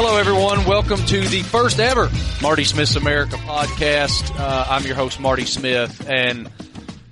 [0.00, 0.64] Hello, everyone.
[0.64, 2.08] Welcome to the first ever
[2.40, 4.30] Marty Smith's America podcast.
[4.38, 6.48] Uh, I'm your host, Marty Smith, and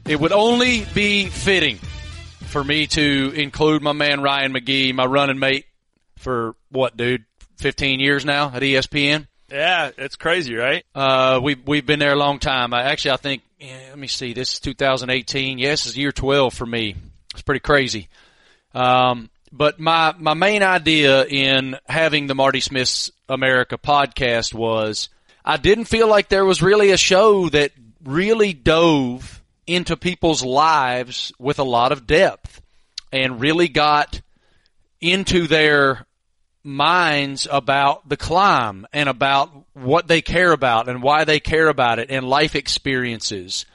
[0.07, 5.41] it would only be fitting for me to include my man Ryan McGee, my running
[5.41, 5.67] mate
[6.19, 7.25] for what, dude,
[7.57, 9.27] 15 years now at ESPN.
[9.51, 10.85] Yeah, it's crazy, right?
[10.95, 12.73] Uh, we we've been there a long time.
[12.73, 15.59] I actually, I think, yeah, let me see, this is 2018.
[15.59, 16.95] Yes, this is year 12 for me.
[17.33, 18.07] It's pretty crazy.
[18.77, 25.09] Um, but my my main idea in having the Marty Smith's America podcast was
[25.45, 27.73] I didn't feel like there was really a show that
[28.05, 32.61] really dove into people's lives with a lot of depth
[33.13, 34.21] and really got
[35.01, 36.07] into their
[36.63, 41.99] minds about the climb and about what they care about and why they care about
[41.99, 43.67] it and life experiences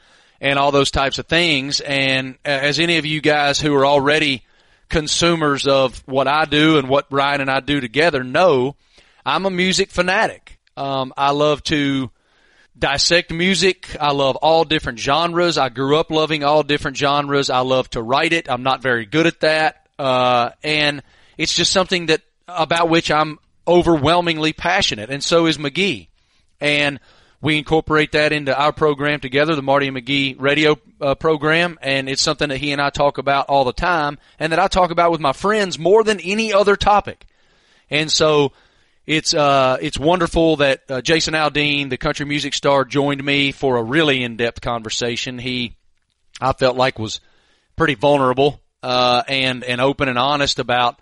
[0.42, 1.80] and all those types of things.
[1.80, 4.44] And as any of you guys who are already
[4.92, 8.76] consumers of what I do and what Ryan and I do together know,
[9.26, 10.60] I'm a music fanatic.
[10.78, 12.12] Um, I love to
[12.78, 13.96] dissect music.
[14.00, 15.58] I love all different genres.
[15.58, 17.50] I grew up loving all different genres.
[17.50, 18.50] I love to write it.
[18.50, 19.88] I'm not very good at that.
[19.98, 21.02] Uh, and
[21.38, 25.10] it's just something that about which I'm overwhelmingly passionate.
[25.10, 26.08] And so is McGee.
[26.60, 27.00] And
[27.42, 32.08] we incorporate that into our program together, the Marty and McGee radio uh, program, and
[32.08, 34.92] it's something that he and I talk about all the time, and that I talk
[34.92, 37.26] about with my friends more than any other topic.
[37.90, 38.54] And so
[39.08, 43.78] it's uh, it's wonderful that uh, Jason Aldean, the country music star, joined me for
[43.78, 45.40] a really in-depth conversation.
[45.40, 45.76] He,
[46.40, 47.20] I felt like, was
[47.76, 51.02] pretty vulnerable uh, and and open and honest about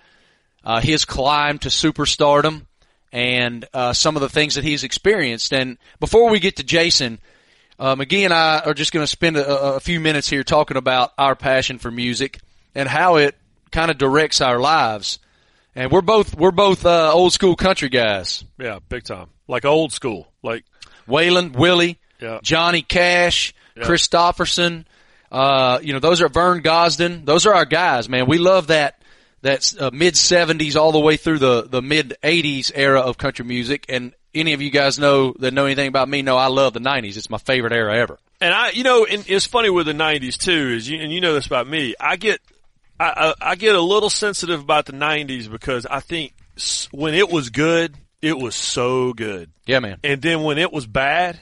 [0.64, 2.66] uh, his climb to superstardom
[3.11, 5.53] and uh, some of the things that he's experienced.
[5.53, 7.19] And before we get to Jason,
[7.79, 10.77] uh, McGee and I are just going to spend a, a, few minutes here talking
[10.77, 12.39] about our passion for music
[12.75, 13.35] and how it
[13.71, 15.19] kind of directs our lives.
[15.75, 18.43] And we're both we're both uh, old school country guys.
[18.57, 19.27] Yeah, big time.
[19.47, 20.65] Like old school, like
[21.07, 22.39] Waylon, Willie, yeah.
[22.43, 23.83] Johnny Cash, yeah.
[23.83, 24.86] Kristofferson.
[25.31, 27.23] Uh, you know, those are Vern Gosdin.
[27.23, 28.25] Those are our guys, man.
[28.25, 28.98] We love that
[29.42, 33.45] that's uh, mid 70s all the way through the, the mid 80s era of country
[33.45, 33.86] music.
[33.89, 36.80] And any of you guys know that know anything about me know I love the
[36.80, 37.17] 90s.
[37.17, 38.17] It's my favorite era ever.
[38.42, 41.22] And I, you know, and it's funny with the 90s too, is you, and you
[41.22, 41.95] know this about me.
[41.99, 42.39] I get,
[42.99, 46.33] I, I, I get a little sensitive about the 90s because I think
[46.92, 49.49] when it was good, it was so good.
[49.66, 49.99] Yeah, man.
[50.04, 51.39] And then when it was bad,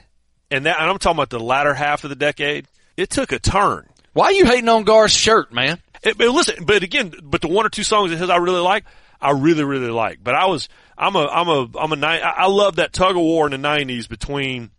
[0.50, 2.66] and that, and I'm talking about the latter half of the decade,
[2.96, 3.86] it took a turn.
[4.12, 5.80] Why are you hating on Garth's shirt, man?
[6.02, 8.60] It, but listen, but again, but the one or two songs of his I really
[8.60, 8.84] like,
[9.20, 10.22] I really, really like.
[10.22, 13.46] But I was, I'm a, I'm a, I'm a, I love that tug of war
[13.46, 14.70] in the nineties between,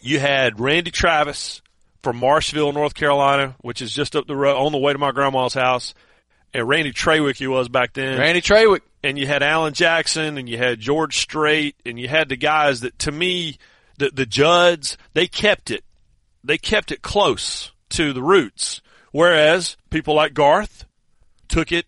[0.00, 1.62] you had Randy Travis
[2.02, 5.10] from Marshville, North Carolina, which is just up the road on the way to my
[5.10, 5.94] grandma's house.
[6.52, 8.18] And Randy Traywick he was back then.
[8.18, 8.82] Randy Traywick.
[9.02, 12.80] And you had Alan Jackson and you had George Strait and you had the guys
[12.80, 13.58] that to me,
[13.98, 15.84] the, the Judds, they kept it,
[16.44, 18.80] they kept it close to the roots.
[19.14, 20.86] Whereas people like Garth
[21.46, 21.86] took it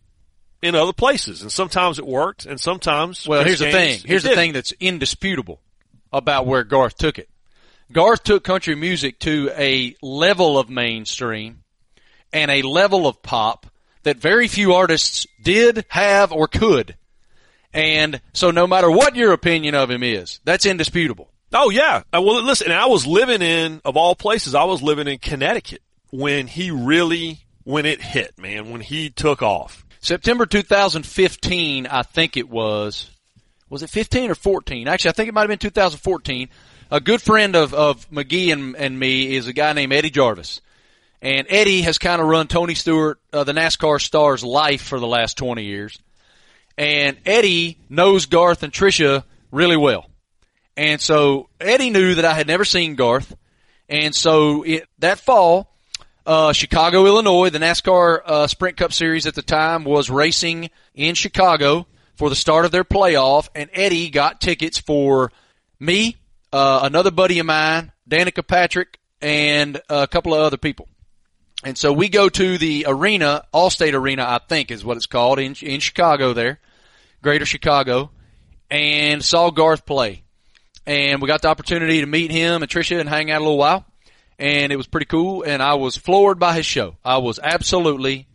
[0.63, 3.43] in other places, and sometimes it worked, and sometimes well.
[3.43, 3.99] Here's the thing.
[4.05, 5.61] Here's the thing that's indisputable
[6.13, 7.29] about where Garth took it.
[7.91, 11.65] Garth took country music to a level of mainstream
[12.33, 13.67] and a level of pop
[14.05, 16.97] that very few artists did, have, or could.
[17.73, 21.29] And so no matter what your opinion of him is, that's indisputable.
[21.53, 22.05] Oh yeah.
[22.15, 25.83] Uh, well, listen, I was living in, of all places, I was living in Connecticut
[26.11, 29.85] when he really, when it hit, man, when he took off.
[30.01, 33.11] September 2015, I think it was.
[33.69, 34.87] Was it 15 or 14?
[34.87, 36.49] Actually, I think it might have been 2014.
[36.93, 40.61] A good friend of, of McGee and, and me is a guy named Eddie Jarvis.
[41.21, 45.07] And Eddie has kind of run Tony Stewart, uh, the NASCAR star's life for the
[45.07, 45.99] last 20 years.
[46.79, 50.09] And Eddie knows Garth and Trisha really well.
[50.77, 53.35] And so Eddie knew that I had never seen Garth.
[53.89, 55.75] And so it, that fall,
[56.27, 57.51] uh, Chicago, Illinois.
[57.51, 61.87] The NASCAR uh, Sprint Cup Series at the time was racing in Chicago
[62.17, 65.31] for the start of their playoff, and Eddie got tickets for
[65.79, 66.17] me,
[66.53, 70.89] uh, another buddy of mine, Danica Patrick, and a couple of other people.
[71.63, 75.39] And so we go to the arena, Allstate Arena, I think is what it's called,
[75.39, 76.59] in, in Chicago there,
[77.23, 78.11] Greater Chicago,
[78.71, 80.23] and saw Garth play.
[80.87, 83.59] And we got the opportunity to meet him and Trisha and hang out a little
[83.59, 83.85] while
[84.39, 85.43] and it was pretty cool.
[85.43, 86.97] And I was floored by his show.
[87.05, 88.27] I was absolutely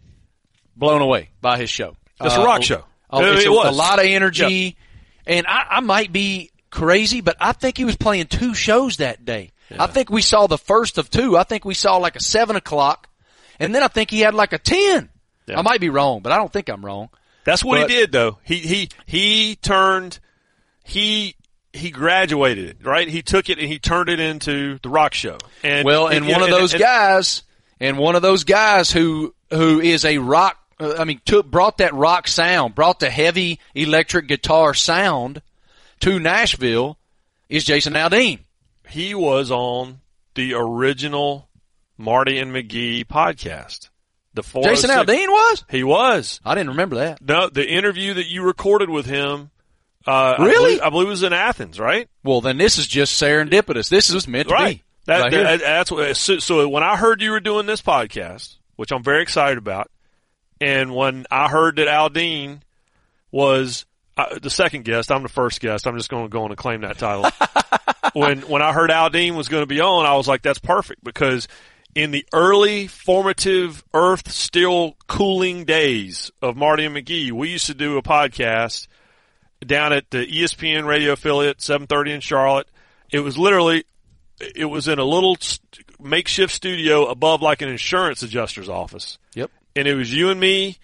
[0.75, 1.95] blown away by his show.
[2.19, 2.83] It's uh, a rock show.
[3.09, 4.77] Oh, it, it was a lot of energy,
[5.27, 9.25] and I, I, might be crazy, but I think he was playing two shows that
[9.25, 9.51] day.
[9.69, 9.83] Yeah.
[9.83, 11.35] I think we saw the first of two.
[11.35, 13.09] I think we saw like a seven o'clock,
[13.59, 15.09] and then I think he had like a ten.
[15.45, 15.59] Yeah.
[15.59, 17.09] I might be wrong, but I don't think I'm wrong.
[17.43, 18.37] That's what but, he did, though.
[18.43, 20.19] He he he turned
[20.83, 21.35] he
[21.73, 23.07] he graduated right?
[23.07, 25.37] He took it and he turned it into the rock show.
[25.63, 27.43] And well, and, one of those and, guys,
[27.79, 30.57] and one of those guys who who is a rock.
[30.79, 35.41] Uh, I mean, took brought that rock sound, brought the heavy electric guitar sound
[36.01, 36.97] to Nashville,
[37.49, 38.39] is Jason Aldean.
[38.89, 40.01] He was on
[40.33, 41.47] the original
[41.97, 43.89] Marty and McGee podcast.
[44.33, 45.65] The Jason Aldean was.
[45.69, 46.39] He was.
[46.45, 47.21] I didn't remember that.
[47.21, 49.51] No, the interview that you recorded with him
[50.07, 50.51] uh, really?
[50.51, 52.09] I believe, I believe, it was in Athens, right?
[52.23, 53.89] Well, then this is just serendipitous.
[53.89, 54.77] This was meant to right.
[54.77, 54.83] be.
[55.05, 58.57] That, right that, that's what, so, so, when I heard you were doing this podcast,
[58.75, 59.89] which I'm very excited about,
[60.59, 62.61] and when I heard that Aldean
[63.31, 63.85] was
[64.17, 65.87] uh, the second guest, I'm the first guest.
[65.87, 67.29] I'm just going to go on and claim that title.
[68.13, 71.03] when when I heard Aldean was going to be on, I was like, that's perfect
[71.03, 71.47] because
[71.95, 77.73] in the early formative Earth still cooling days of Marty and McGee, we used to
[77.73, 78.87] do a podcast
[79.65, 82.67] down at the ESPN radio affiliate, 730 in Charlotte.
[83.11, 83.83] It was literally,
[84.55, 85.37] it was in a little
[85.99, 89.17] makeshift studio above like an insurance adjuster's office.
[89.35, 89.51] Yep.
[89.75, 90.77] And it was you and me,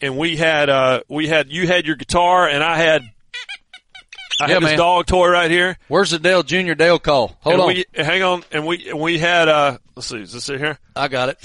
[0.00, 3.02] and we had, uh, we had, you had your guitar, and I had,
[4.40, 5.76] I yeah, had this dog toy right here.
[5.88, 7.36] Where's the Dale Junior Dale call?
[7.40, 7.68] Hold and on.
[7.68, 8.42] We, hang on.
[8.50, 10.78] And we, and we had, uh, let's see, is this it here?
[10.96, 11.38] I got it.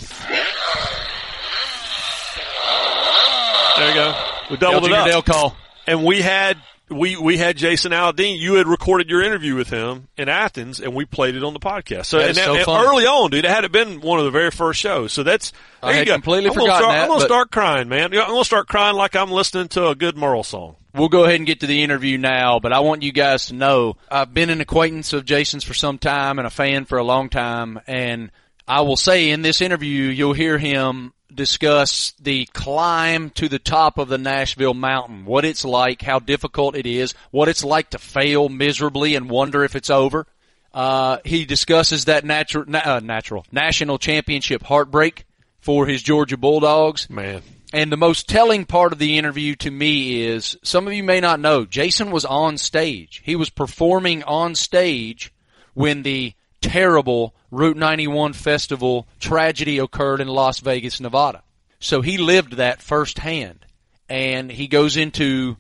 [3.78, 4.16] There you go.
[4.50, 5.08] We doubled Dale it Junior up.
[5.08, 5.58] Dale call.
[5.86, 6.58] And we had
[6.90, 8.38] we we had Jason Aldean.
[8.38, 11.60] You had recorded your interview with him in Athens, and we played it on the
[11.60, 12.06] podcast.
[12.06, 14.52] So, and, that, so and early on, dude, it had been one of the very
[14.52, 15.12] first shows.
[15.12, 15.52] So that's
[15.82, 16.14] there I you go.
[16.14, 17.04] completely I'm forgotten start, that.
[17.04, 18.14] I'm gonna start crying, man.
[18.14, 20.76] I'm gonna start crying like I'm listening to a good Merle song.
[20.94, 23.54] We'll go ahead and get to the interview now, but I want you guys to
[23.54, 27.04] know I've been an acquaintance of Jason's for some time and a fan for a
[27.04, 28.32] long time, and
[28.68, 33.98] I will say in this interview you'll hear him discuss the climb to the top
[33.98, 38.00] of the Nashville mountain, what it's like, how difficult it is, what it's like to
[38.00, 40.26] fail miserably and wonder if it's over.
[40.74, 45.26] Uh, he discusses that natural, uh, natural national championship heartbreak
[45.60, 47.10] for his Georgia Bulldogs.
[47.10, 47.42] Man.
[47.74, 51.20] And the most telling part of the interview to me is some of you may
[51.20, 53.22] not know, Jason was on stage.
[53.26, 55.34] He was performing on stage
[55.74, 61.44] when the terrible Route 91 festival tragedy occurred in Las Vegas, Nevada.
[61.80, 63.66] So he lived that firsthand.
[64.10, 65.58] And he goes into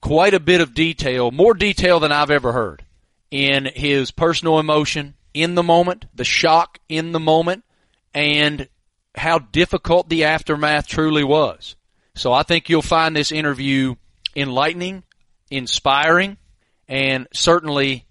[0.00, 2.84] quite a bit of detail, more detail than I've ever heard,
[3.30, 7.64] in his personal emotion in the moment, the shock in the moment,
[8.14, 8.68] and
[9.14, 11.76] how difficult the aftermath truly was.
[12.14, 13.96] So I think you'll find this interview
[14.34, 15.02] enlightening,
[15.50, 16.36] inspiring,
[16.88, 18.06] and certainly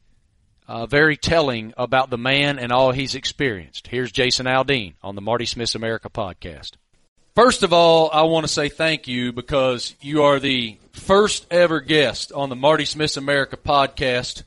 [0.68, 3.88] uh, very telling about the man and all he's experienced.
[3.88, 6.72] Here's Jason Aldean on the Marty Smith America podcast.
[7.36, 11.80] First of all, I want to say thank you because you are the first ever
[11.80, 14.42] guest on the Marty Smith America podcast,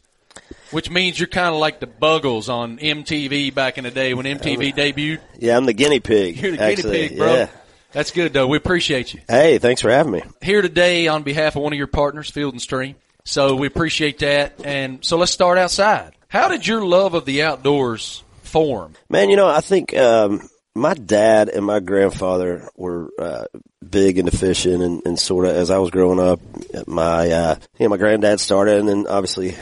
[0.72, 4.26] which means you're kind of like the Buggles on MTV back in the day when
[4.26, 5.20] MTV debuted.
[5.38, 6.36] Yeah, I'm the guinea pig.
[6.36, 6.92] You're the actually.
[6.92, 7.34] guinea pig, bro.
[7.34, 7.48] Yeah.
[7.92, 8.46] That's good, though.
[8.46, 9.20] We appreciate you.
[9.28, 10.22] Hey, thanks for having me.
[10.42, 12.94] Here today on behalf of one of your partners, Field and Stream.
[13.24, 14.54] So we appreciate that.
[14.64, 16.12] And so let's start outside.
[16.28, 18.94] How did your love of the outdoors form?
[19.08, 23.44] Man, you know, I think um, my dad and my grandfather were uh,
[23.88, 26.40] big into fishing, and, and sort of as I was growing up,
[26.86, 29.56] my uh, you know my granddad started, and then obviously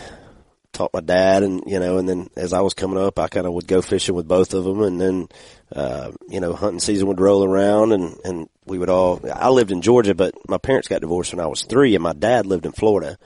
[0.73, 3.47] taught my dad, and you know, and then as I was coming up, I kind
[3.47, 5.29] of would go fishing with both of them, and then
[5.75, 9.21] uh, you know, hunting season would roll around, and and we would all.
[9.33, 12.13] I lived in Georgia, but my parents got divorced when I was three, and my
[12.13, 13.19] dad lived in Florida.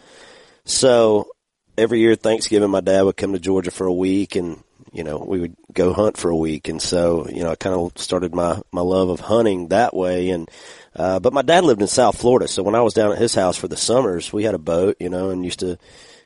[0.65, 1.29] So
[1.77, 5.19] every year Thanksgiving, my dad would come to Georgia for a week and, you know,
[5.19, 6.69] we would go hunt for a week.
[6.69, 10.31] And so, you know, I kind of started my, my love of hunting that way.
[10.31, 10.51] And,
[10.95, 12.47] uh, but my dad lived in South Florida.
[12.49, 14.97] So when I was down at his house for the summers, we had a boat,
[15.01, 15.79] you know, and used to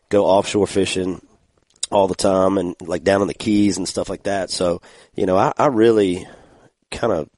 [0.08, 1.20] go offshore fishing
[1.90, 4.50] all the time and like down in the Keys and stuff like that.
[4.50, 4.82] So,
[5.14, 6.26] you know, I, I really
[6.90, 7.28] kind of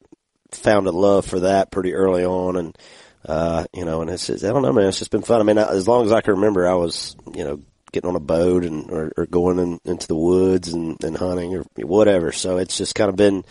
[0.52, 2.57] found a love for that pretty early on.
[2.57, 2.78] And,
[3.27, 5.41] uh, you know, and it's just, I don't know, man, it's just been fun.
[5.41, 8.17] I mean, I, as long as I can remember, I was, you know, getting on
[8.17, 12.33] a boat and, or, or going in, into the woods and, and hunting or whatever.
[12.33, 13.45] So it's just kind of been,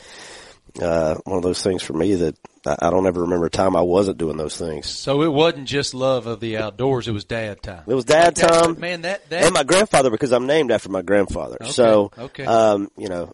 [0.82, 3.76] uh, one of those things for me that I, I don't ever remember a time
[3.76, 4.88] I wasn't doing those things.
[4.88, 7.84] So it wasn't just love of the outdoors; it was dad time.
[7.88, 9.02] It was dad time, man.
[9.02, 11.58] That, that and my grandfather because I'm named after my grandfather.
[11.62, 12.46] Okay, so, okay.
[12.46, 13.34] um, you know,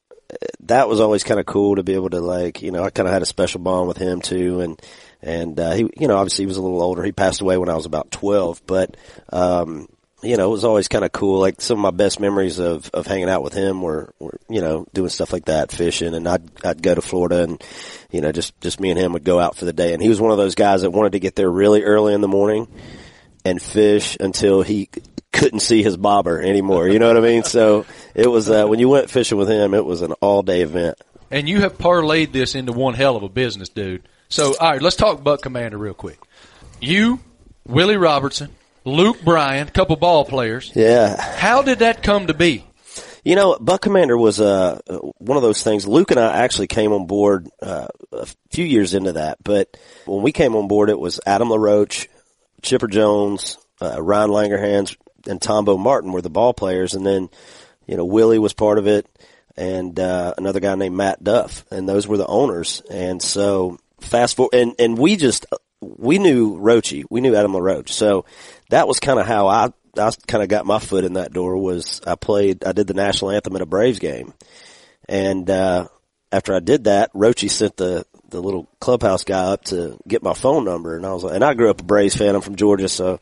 [0.61, 3.07] that was always kind of cool to be able to like, you know, I kind
[3.07, 4.81] of had a special bond with him too, and
[5.23, 7.01] and uh, he, you know, obviously he was a little older.
[7.01, 8.95] He passed away when I was about twelve, but
[9.31, 9.87] um,
[10.21, 11.39] you know, it was always kind of cool.
[11.39, 14.61] Like some of my best memories of, of hanging out with him were, were, you
[14.61, 17.63] know, doing stuff like that, fishing, and I'd I'd go to Florida, and
[18.11, 19.93] you know, just just me and him would go out for the day.
[19.93, 22.21] And he was one of those guys that wanted to get there really early in
[22.21, 22.67] the morning
[23.45, 24.89] and fish until he
[25.31, 26.87] couldn't see his bobber anymore.
[26.87, 27.43] You know what I mean?
[27.43, 30.61] So it was uh, when you went fishing with him, it was an all day
[30.61, 30.97] event.
[31.31, 34.07] And you have parlayed this into one hell of a business, dude.
[34.33, 36.17] So, all right, let's talk Buck Commander real quick.
[36.81, 37.19] You,
[37.67, 38.49] Willie Robertson,
[38.83, 40.71] Luke Bryan, a couple ball players.
[40.73, 41.21] Yeah.
[41.21, 42.65] How did that come to be?
[43.23, 44.79] You know, Buck Commander was uh,
[45.19, 45.87] one of those things.
[45.87, 50.23] Luke and I actually came on board uh, a few years into that, but when
[50.23, 52.07] we came on board, it was Adam LaRoche,
[52.63, 54.97] Chipper Jones, uh, Ryan Langerhans,
[55.27, 57.29] and Tombo Martin were the ball players, and then
[57.85, 59.05] you know Willie was part of it,
[59.55, 62.81] and uh, another guy named Matt Duff, and those were the owners.
[62.89, 65.45] And so fast forward, and and we just
[65.81, 68.25] we knew Roche, we knew Adam LaRoche, so
[68.69, 71.57] that was kind of how I I kind of got my foot in that door
[71.57, 74.33] was I played, I did the national anthem at a Braves game.
[75.07, 75.87] And, uh,
[76.31, 80.33] after I did that, Roche sent the, the little clubhouse guy up to get my
[80.33, 80.95] phone number.
[80.95, 82.33] And I was like, and I grew up a Braves fan.
[82.33, 82.89] I'm from Georgia.
[82.89, 83.19] So,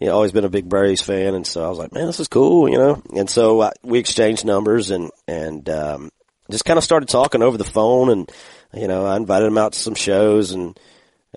[0.00, 1.34] you know, always been a big Braves fan.
[1.34, 3.02] And so I was like, man, this is cool, you know?
[3.14, 6.10] And so I, we exchanged numbers and, and, um,
[6.50, 8.32] just kind of started talking over the phone and,
[8.72, 10.78] you know, I invited him out to some shows and,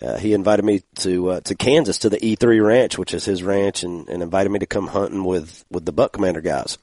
[0.02, 3.42] uh, he invited me to uh, to Kansas to the E3 Ranch, which is his
[3.42, 6.78] ranch, and, and invited me to come hunting with with the Buck Commander guys.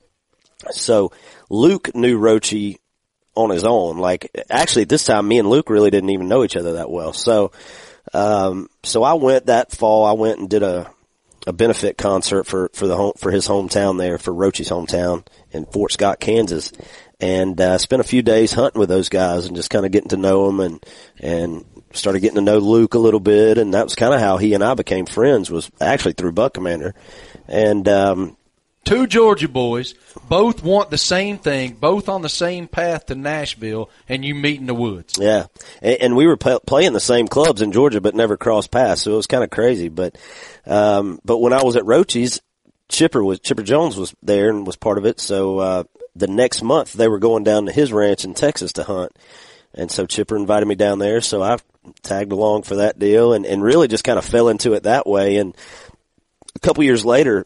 [0.73, 1.12] So
[1.49, 2.75] Luke knew Roche
[3.37, 3.99] on his own.
[3.99, 6.90] Like actually, at this time, me and Luke really didn't even know each other that
[6.90, 7.12] well.
[7.12, 7.52] So
[8.12, 10.04] um, so I went that fall.
[10.04, 10.90] I went and did a
[11.47, 15.66] a benefit concert for for the home for his hometown there for Roche's hometown in
[15.66, 16.73] Fort Scott, Kansas,
[17.25, 20.11] and uh, spent a few days hunting with those guys and just kind of getting
[20.11, 20.87] to know them and
[21.19, 24.37] and started getting to know Luke a little bit, and that was kind of how
[24.37, 25.50] he and I became friends.
[25.50, 26.95] Was actually through Buck Commander,
[27.49, 28.37] and um,
[28.85, 29.95] two Georgia boys,
[30.28, 34.61] both want the same thing, both on the same path to Nashville, and you meet
[34.61, 35.14] in the woods.
[35.19, 35.47] Yeah,
[35.81, 39.02] and, and we were p- playing the same clubs in Georgia, but never crossed paths,
[39.02, 39.88] so it was kind of crazy.
[39.88, 40.19] But
[40.66, 42.43] um, but when I was at Roche's,
[42.90, 45.21] Chipper was Chipper Jones was there and was part of it.
[45.21, 45.85] So uh,
[46.16, 49.12] the next month they were going down to his ranch in Texas to hunt.
[49.75, 51.59] And so Chipper invited me down there, so I
[52.02, 55.06] tagged along for that deal and, and really just kind of fell into it that
[55.06, 55.37] way.
[55.37, 55.56] And
[56.54, 57.44] a couple years later,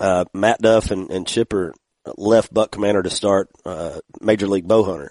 [0.00, 1.74] uh, Matt Duff and, and Chipper
[2.16, 5.10] left Buck Commander to start, uh, Major League Bowhunter.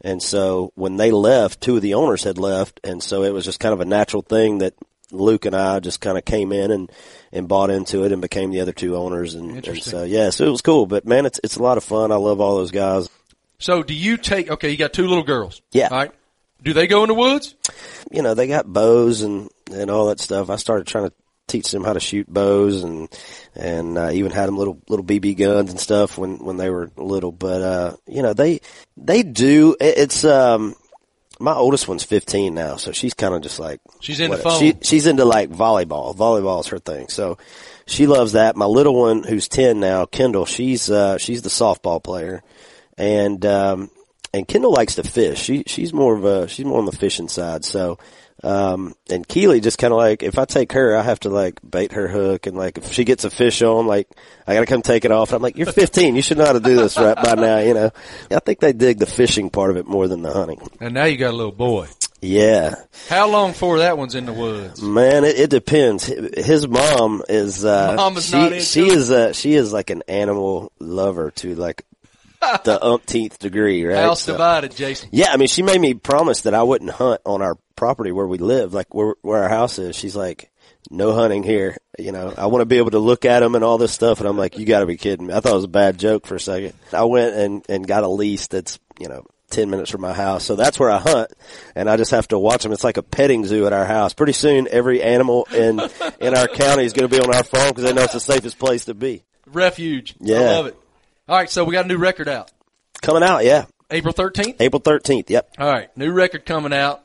[0.00, 2.80] And so when they left, two of the owners had left.
[2.84, 4.74] And so it was just kind of a natural thing that
[5.12, 6.90] Luke and I just kind of came in and,
[7.30, 9.34] and bought into it and became the other two owners.
[9.34, 10.86] And, and so, yeah, so it was cool.
[10.86, 12.12] But man, it's, it's a lot of fun.
[12.12, 13.08] I love all those guys.
[13.58, 15.62] So do you take, okay, you got two little girls.
[15.70, 15.88] Yeah.
[15.88, 16.12] All right.
[16.62, 17.54] Do they go in the woods?
[18.10, 20.48] You know, they got bows and, and all that stuff.
[20.48, 21.14] I started trying to
[21.48, 23.08] teach them how to shoot bows and,
[23.54, 26.90] and, uh, even had them little, little BB guns and stuff when, when they were
[26.96, 27.32] little.
[27.32, 28.60] But, uh, you know, they,
[28.96, 30.76] they do, it's, um,
[31.42, 34.60] my oldest one's 15 now, so she's kind of just like, she's into phone.
[34.60, 36.16] She, she's into like volleyball.
[36.16, 37.08] Volleyball is her thing.
[37.08, 37.36] So
[37.86, 38.56] she loves that.
[38.56, 42.42] My little one who's 10 now, Kendall, she's, uh, she's the softball player
[42.96, 43.90] and, um,
[44.32, 45.42] and Kendall likes to fish.
[45.42, 47.64] She she's more of a she's more on the fishing side.
[47.64, 47.98] So,
[48.42, 51.60] um, and Keely just kind of like if I take her, I have to like
[51.68, 54.08] bait her hook, and like if she gets a fish on, like
[54.46, 55.30] I gotta come take it off.
[55.30, 57.58] And I'm like, you're 15, you should know how to do this right by now.
[57.58, 57.90] You know,
[58.30, 60.60] I think they dig the fishing part of it more than the hunting.
[60.80, 61.88] And now you got a little boy.
[62.20, 62.76] Yeah.
[63.08, 64.80] How long before that one's in the woods?
[64.80, 66.06] Man, it, it depends.
[66.06, 70.70] His mom is, uh, mom is she, she is, uh, she is like an animal
[70.78, 71.84] lover to like
[72.64, 73.98] the umpteenth degree, right?
[73.98, 75.10] House so, divided, Jason.
[75.12, 78.26] Yeah, I mean, she made me promise that I wouldn't hunt on our property where
[78.26, 79.96] we live, like where where our house is.
[79.96, 80.50] She's like,
[80.90, 81.76] no hunting here.
[81.98, 84.20] You know, I want to be able to look at them and all this stuff.
[84.20, 85.34] And I'm like, you got to be kidding me.
[85.34, 86.74] I thought it was a bad joke for a second.
[86.92, 90.44] I went and and got a lease that's you know 10 minutes from my house.
[90.44, 91.30] So that's where I hunt
[91.76, 92.72] and I just have to watch them.
[92.72, 94.14] It's like a petting zoo at our house.
[94.14, 95.80] Pretty soon every animal in,
[96.20, 98.20] in our county is going to be on our farm because they know it's the
[98.20, 99.24] safest place to be.
[99.46, 100.14] Refuge.
[100.20, 100.38] Yeah.
[100.38, 100.78] I love it.
[101.32, 102.52] All right, so we got a new record out.
[103.00, 103.64] Coming out, yeah.
[103.90, 104.56] April 13th?
[104.60, 105.48] April 13th, yep.
[105.56, 107.02] All right, new record coming out.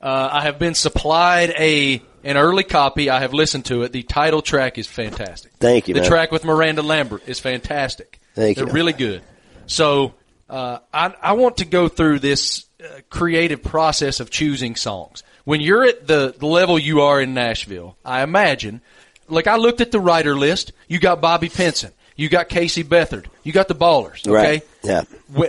[0.00, 3.10] Uh, I have been supplied a an early copy.
[3.10, 3.92] I have listened to it.
[3.92, 5.52] The title track is fantastic.
[5.60, 5.94] Thank you.
[5.94, 6.08] The man.
[6.08, 8.18] track with Miranda Lambert is fantastic.
[8.34, 8.72] Thank They're you.
[8.72, 9.22] really good.
[9.66, 10.14] So
[10.48, 15.22] uh, I, I want to go through this uh, creative process of choosing songs.
[15.44, 18.80] When you're at the, the level you are in Nashville, I imagine.
[19.28, 20.72] Like I looked at the writer list.
[20.88, 21.92] You got Bobby Pinson.
[22.16, 23.26] You got Casey Beathard.
[23.42, 24.26] You got the Ballers.
[24.26, 24.30] Okay.
[24.32, 24.62] Right.
[24.82, 25.02] Yeah.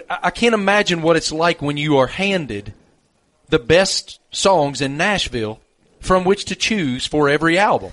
[0.09, 2.73] I can't imagine what it's like when you are handed
[3.49, 5.59] the best songs in Nashville
[6.01, 7.91] from which to choose for every album.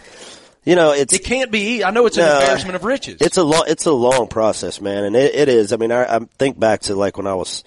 [0.64, 1.84] You know, it's It can't be.
[1.84, 3.18] I know it's an No, embarrassment of riches.
[3.20, 5.72] It's a long, it's a long process, man, and it, it is.
[5.72, 7.62] I mean, I, I think back to like when I was,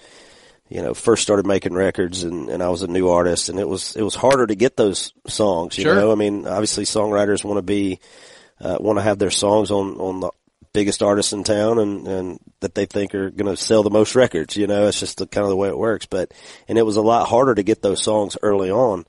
[0.68, 3.68] you know, first started making records, and, and I was a new artist, and it
[3.68, 5.78] was it was harder to get those songs.
[5.78, 5.94] You Sure.
[5.94, 8.00] know, I mean, obviously songwriters want to be,
[8.60, 10.30] uh, want to have their songs on on the
[10.72, 14.14] biggest artists in town and, and that they think are going to sell the most
[14.14, 14.56] records.
[14.56, 16.06] You know, it's just the, kind of the way it works.
[16.06, 16.32] But,
[16.68, 19.06] and it was a lot harder to get those songs early on.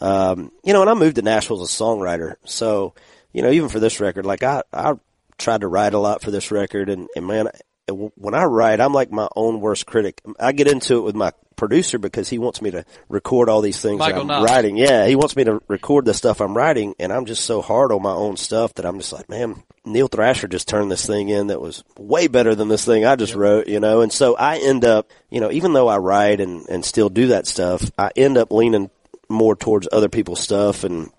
[0.00, 2.36] Um, you know, and I moved to Nashville as a songwriter.
[2.44, 2.94] So,
[3.32, 4.94] you know, even for this record, like I, I
[5.38, 7.48] tried to write a lot for this record and, and man,
[7.88, 10.20] when I write, I'm like my own worst critic.
[10.38, 13.80] I get into it with my producer because he wants me to record all these
[13.80, 14.50] things Michael I'm Knox.
[14.50, 14.76] writing.
[14.76, 17.92] Yeah, he wants me to record the stuff I'm writing, and I'm just so hard
[17.92, 21.28] on my own stuff that I'm just like, man, Neil Thrasher just turned this thing
[21.28, 24.00] in that was way better than this thing I just wrote, you know.
[24.00, 27.28] And so I end up, you know, even though I write and and still do
[27.28, 28.90] that stuff, I end up leaning
[29.28, 31.10] more towards other people's stuff and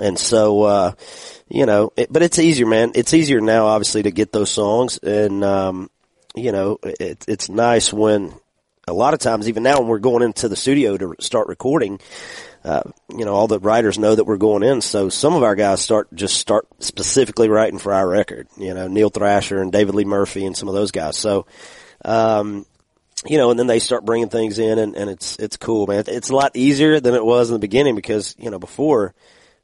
[0.00, 0.92] and so, uh,
[1.48, 2.92] you know, it, but it's easier, man.
[2.94, 4.98] It's easier now, obviously, to get those songs.
[4.98, 5.90] And, um,
[6.34, 8.34] you know, it, it's nice when
[8.86, 12.00] a lot of times, even now when we're going into the studio to start recording,
[12.64, 14.80] uh, you know, all the writers know that we're going in.
[14.80, 18.88] So some of our guys start, just start specifically writing for our record, you know,
[18.88, 21.16] Neil Thrasher and David Lee Murphy and some of those guys.
[21.16, 21.46] So,
[22.04, 22.66] um,
[23.26, 26.04] you know, and then they start bringing things in and, and it's, it's cool, man.
[26.06, 29.14] It's a lot easier than it was in the beginning because, you know, before,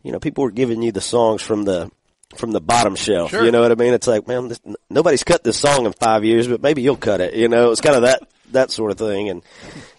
[0.02, 1.90] you know, people were giving you the songs from the,
[2.36, 3.30] from the bottom shelf.
[3.30, 3.44] Sure.
[3.44, 3.92] You know what I mean?
[3.92, 7.20] It's like, man, this, nobody's cut this song in five years, but maybe you'll cut
[7.20, 7.34] it.
[7.34, 9.28] You know, it's kind of that, that sort of thing.
[9.28, 9.42] And,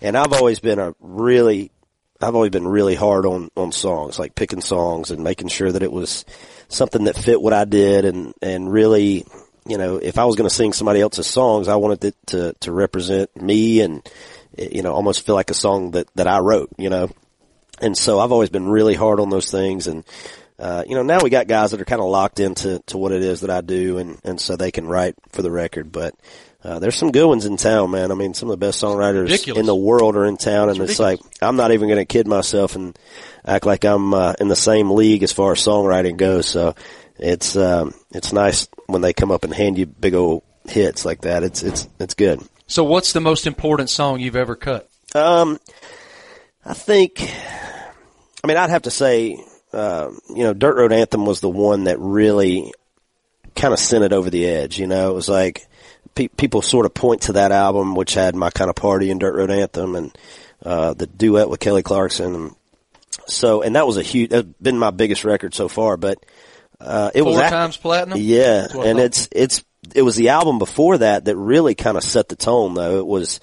[0.01, 1.72] and I've always been a really,
[2.22, 5.84] I've always been really hard on, on songs, like picking songs and making sure that
[5.84, 6.25] it was
[6.67, 9.25] something that fit what I did and, and really,
[9.65, 12.53] you know, if I was going to sing somebody else's songs, I wanted it to,
[12.62, 14.08] to represent me and,
[14.58, 17.10] you know, almost feel like a song that, that I wrote, you know.
[17.79, 20.03] And so I've always been really hard on those things and,
[20.62, 23.12] uh, you know, now we got guys that are kind of locked into to what
[23.12, 25.91] it is that I do, and and so they can write for the record.
[25.91, 26.13] But
[26.63, 28.12] uh, there's some good ones in town, man.
[28.12, 31.00] I mean, some of the best songwriters in the world are in town, and it's
[31.00, 32.98] like I'm not even going to kid myself and
[33.46, 36.48] act like I'm uh, in the same league as far as songwriting goes.
[36.48, 36.75] So
[37.18, 41.22] it's um, it's nice when they come up and hand you big old hits like
[41.22, 41.44] that.
[41.44, 42.42] It's it's it's good.
[42.72, 44.90] So, what's the most important song you've ever cut?
[45.14, 45.59] Um,
[46.64, 51.42] I think, I mean, I'd have to say, uh, you know, Dirt Road Anthem was
[51.42, 52.72] the one that really
[53.57, 54.79] kind of sent it over the edge.
[54.79, 55.68] You know, it was like
[56.16, 59.20] pe- people sort of point to that album, which had my kind of party and
[59.20, 60.18] Dirt Road Anthem and,
[60.66, 62.36] uh, the duet with Kelly Clarkson.
[62.36, 62.56] And
[63.28, 66.24] so, and that was a huge, that's been my biggest record so far, but,
[66.80, 68.18] uh, it was Four times platinum.
[68.20, 72.28] yeah, and it's it's it was the album before that that really kind of set
[72.28, 72.74] the tone.
[72.74, 73.40] Though it was,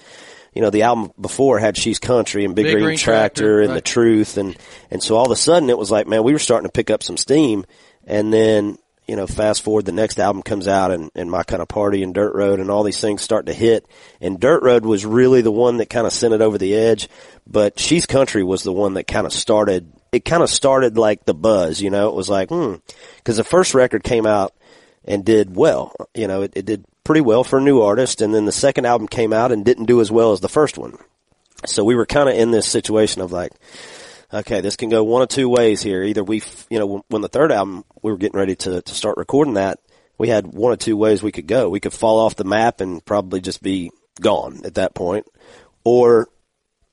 [0.53, 3.61] you know, the album before had "She's Country" and "Big, Big Green, Green Tractor" Tractor,
[3.61, 3.75] and right.
[3.75, 4.57] "The Truth," and
[4.91, 6.89] and so all of a sudden it was like, man, we were starting to pick
[6.89, 7.65] up some steam.
[8.05, 8.77] And then
[9.09, 12.03] you know, fast forward, the next album comes out, and and my kind of party
[12.03, 13.87] and Dirt Road and all these things start to hit.
[14.21, 17.09] And Dirt Road was really the one that kind of sent it over the edge.
[17.47, 19.91] But "She's Country" was the one that kind of started.
[20.11, 22.07] It kind of started like the buzz, you know.
[22.09, 22.75] It was like, hmm,
[23.17, 24.53] because the first record came out
[25.05, 25.95] and did well.
[26.13, 28.85] You know, it, it did pretty well for a new artist, and then the second
[28.85, 30.99] album came out and didn't do as well as the first one.
[31.65, 33.53] So we were kind of in this situation of like,
[34.33, 36.03] okay, this can go one of two ways here.
[36.03, 38.93] Either we, you know, when- when the third album we were getting ready to to
[38.93, 39.79] start recording that,
[40.17, 41.69] we had one of two ways we could go.
[41.69, 45.25] We could fall off the map and probably just be gone at that point,
[45.83, 46.27] or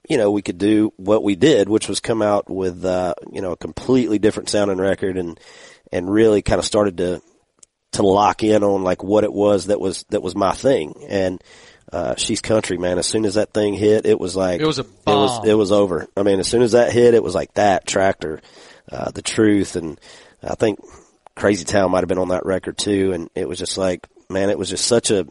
[0.08, 3.40] you know, we could do what we did, which was come out with, uh, you
[3.40, 5.40] know, a completely different sounding record and,
[5.92, 7.20] and really kind of started to,
[7.90, 10.94] to lock in on like what it was that was, that was my thing.
[11.08, 11.42] And,
[11.92, 12.98] uh, she's country, man.
[12.98, 15.54] As soon as that thing hit, it was like, It was a it was, it
[15.54, 16.06] was over.
[16.16, 18.40] I mean, as soon as that hit, it was like that tractor,
[18.90, 19.76] uh, the truth.
[19.76, 20.00] And
[20.42, 20.80] I think
[21.34, 23.12] Crazy Town might have been on that record too.
[23.12, 25.26] And it was just like, man, it was just such a,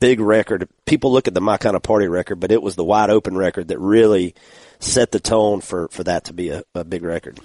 [0.00, 0.68] big record.
[0.84, 3.36] People look at the My Kind of Party record, but it was the wide open
[3.36, 4.34] record that really
[4.78, 7.38] set the tone for, for that to be a, a big record.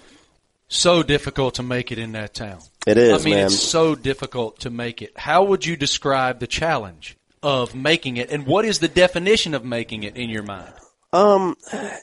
[0.68, 2.60] So difficult to make it in that town.
[2.88, 3.46] It is, I mean, man.
[3.48, 5.18] it's so difficult to make it.
[5.18, 9.64] How would you describe the challenge of making it, and what is the definition of
[9.64, 10.74] making it in your mind?
[11.14, 11.58] Um,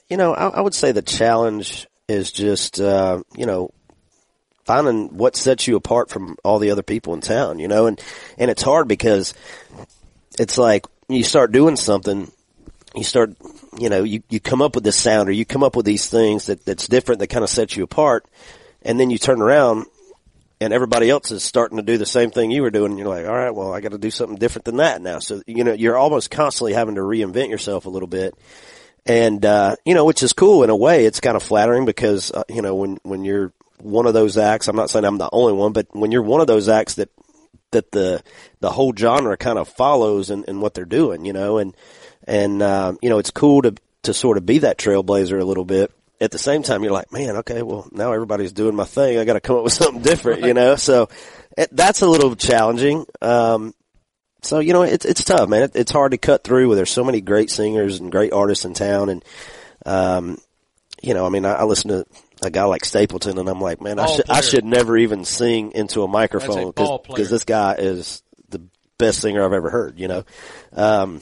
[0.08, 3.72] you know, I, I would say the challenge is just, uh, you know,
[4.64, 8.02] finding what sets you apart from all the other people in town, you know, and,
[8.36, 9.32] and it's hard because
[10.38, 12.30] it's like you start doing something,
[12.94, 13.34] you start,
[13.78, 16.10] you know, you, you come up with this sound or you come up with these
[16.10, 18.26] things that, that's different that kind of sets you apart.
[18.82, 19.86] And then you turn around
[20.60, 22.92] and everybody else is starting to do the same thing you were doing.
[22.92, 25.20] And you're like, all right, well, I got to do something different than that now.
[25.20, 28.34] So, you know, you're almost constantly having to reinvent yourself a little bit.
[29.06, 31.06] And, uh, you know, which is cool in a way.
[31.06, 34.68] It's kind of flattering because, uh, you know, when, when you're one of those acts,
[34.68, 37.08] I'm not saying I'm the only one, but when you're one of those acts that,
[37.70, 38.22] that the,
[38.60, 41.76] the whole genre kind of follows and, in what they're doing, you know, and,
[42.24, 45.64] and, uh, you know, it's cool to, to sort of be that trailblazer a little
[45.64, 45.92] bit.
[46.20, 49.18] At the same time, you're like, man, okay, well, now everybody's doing my thing.
[49.18, 50.74] I got to come up with something different, you know?
[50.76, 51.08] So
[51.56, 53.06] it, that's a little challenging.
[53.20, 53.74] Um,
[54.42, 55.64] so you know, it's it's tough, man.
[55.64, 56.68] It, it's hard to cut through.
[56.68, 59.24] Where there's so many great singers and great artists in town, and
[59.84, 60.38] um,
[61.02, 62.06] you know, I mean, I, I listen to
[62.42, 65.24] a guy like Stapleton, and I'm like, man, I Ball should I should never even
[65.24, 66.98] sing into a microphone player.
[67.06, 68.62] because this guy is the
[68.96, 69.98] best singer I've ever heard.
[69.98, 70.24] You know,
[70.72, 71.20] um,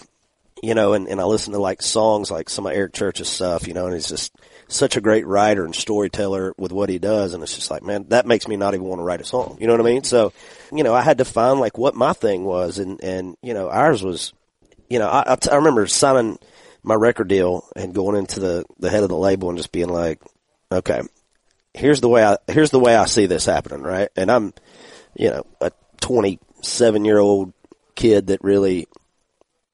[0.63, 3.67] you know, and, and I listen to like songs like some of Eric Church's stuff,
[3.67, 4.35] you know, and he's just
[4.69, 7.35] such a great writer and storyteller with what he does.
[7.35, 9.59] And it's just like, man, that makes me not even want to write a song.
[9.61, 10.05] You know what I mean?
[10.05, 10.33] So,
[10.73, 12.79] you know, I had to find like what my thing was.
[12.79, 14.33] And, and, you know, ours was,
[14.91, 16.39] you know, I, I, t- I remember signing
[16.83, 19.89] my record deal and going into the, the head of the label and just being
[19.89, 20.21] like,
[20.71, 21.03] okay,
[21.75, 23.83] here's the way I, here's the way I see this happening.
[23.83, 24.09] Right.
[24.17, 24.53] And I'm,
[25.15, 27.53] you know, a 27 year old
[27.95, 28.89] kid that really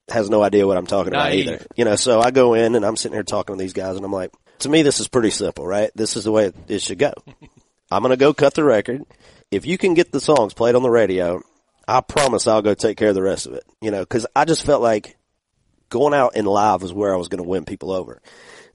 [0.09, 1.47] has no idea what I'm talking about Naive.
[1.47, 1.67] either.
[1.77, 4.05] You know, so I go in and I'm sitting here talking to these guys and
[4.05, 5.91] I'm like, to me, this is pretty simple, right?
[5.95, 7.13] This is the way it, should go.
[7.91, 9.03] I'm going to go cut the record.
[9.51, 11.43] If you can get the songs played on the radio,
[11.87, 13.65] I promise I'll go take care of the rest of it.
[13.81, 15.17] You know, cause I just felt like
[15.91, 18.23] going out and live was where I was going to win people over.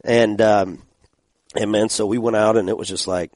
[0.03, 0.83] And, um,
[1.55, 3.31] and man, so we went out and it was just like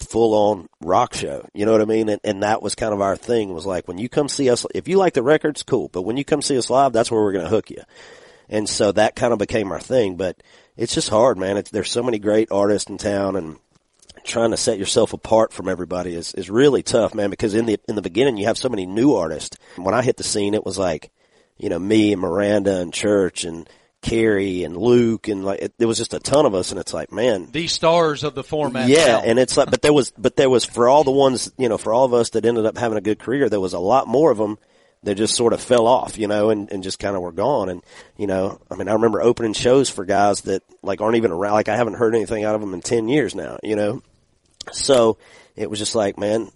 [0.00, 1.46] full on rock show.
[1.52, 2.08] You know what I mean?
[2.08, 4.64] And, and that was kind of our thing was like, when you come see us,
[4.74, 5.88] if you like the records, cool.
[5.88, 7.82] But when you come see us live, that's where we're going to hook you.
[8.48, 10.40] And so that kind of became our thing, but
[10.76, 11.56] it's just hard, man.
[11.56, 13.56] It's, there's so many great artists in town and
[14.24, 17.78] trying to set yourself apart from everybody is, is really tough, man, because in the,
[17.88, 19.56] in the beginning you have so many new artists.
[19.76, 21.10] When I hit the scene, it was like,
[21.56, 23.68] you know, me and Miranda and Church and
[24.02, 26.92] Carrie and Luke and like, it, there was just a ton of us and it's
[26.92, 28.88] like, man, The stars of the format.
[28.88, 29.22] yeah, now.
[29.24, 31.78] and it's like, but there was, but there was for all the ones, you know,
[31.78, 34.06] for all of us that ended up having a good career, there was a lot
[34.08, 34.58] more of them
[35.06, 37.68] that just sort of fell off, you know, and, and just kind of were gone.
[37.68, 37.80] And,
[38.16, 41.52] you know, I mean, I remember opening shows for guys that like aren't even around,
[41.52, 44.02] like I haven't heard anything out of them in 10 years now, you know?
[44.72, 45.18] So
[45.54, 46.50] it was just like, man,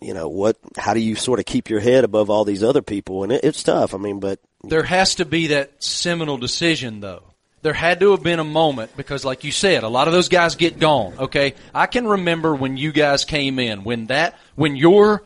[0.00, 2.82] you know, what, how do you sort of keep your head above all these other
[2.82, 3.22] people?
[3.22, 3.94] And it, it's tough.
[3.94, 7.22] I mean, but There has to be that seminal decision though.
[7.62, 10.28] There had to have been a moment because like you said, a lot of those
[10.28, 11.54] guys get gone, okay?
[11.72, 15.22] I can remember when you guys came in, when that, when your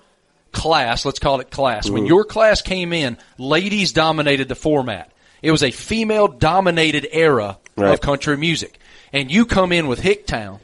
[0.53, 2.09] class, let's call it class, when mm.
[2.09, 5.13] your class came in, ladies dominated the format.
[5.43, 7.93] It was a female dominated era Right.
[7.95, 8.79] of country music.
[9.13, 10.59] And you come in with Hicktown,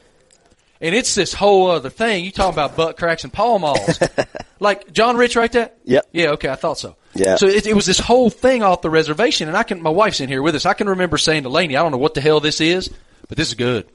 [0.80, 2.24] and it's this whole other thing.
[2.24, 4.00] You talking about butt cracks and Pall Malls.
[4.60, 5.70] like John Rich right there?
[5.84, 6.08] Yep.
[6.12, 6.96] Yeah, okay, I thought so.
[7.14, 7.36] Yeah.
[7.36, 9.80] So it, it was this whole thing off the reservation, and I can.
[9.80, 10.66] My wife's in here with us.
[10.66, 12.90] I can remember saying to Laney, "I don't know what the hell this is,
[13.28, 13.86] but this is good."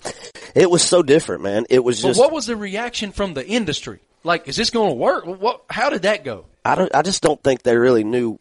[0.55, 1.65] it was so different, man.
[1.69, 3.99] It was But just, what was the reaction from the industry?
[4.23, 5.25] Like, is this going to work?
[5.25, 5.63] What?
[5.69, 6.45] How did that go?
[6.65, 8.39] I don't, I just don't think they really knew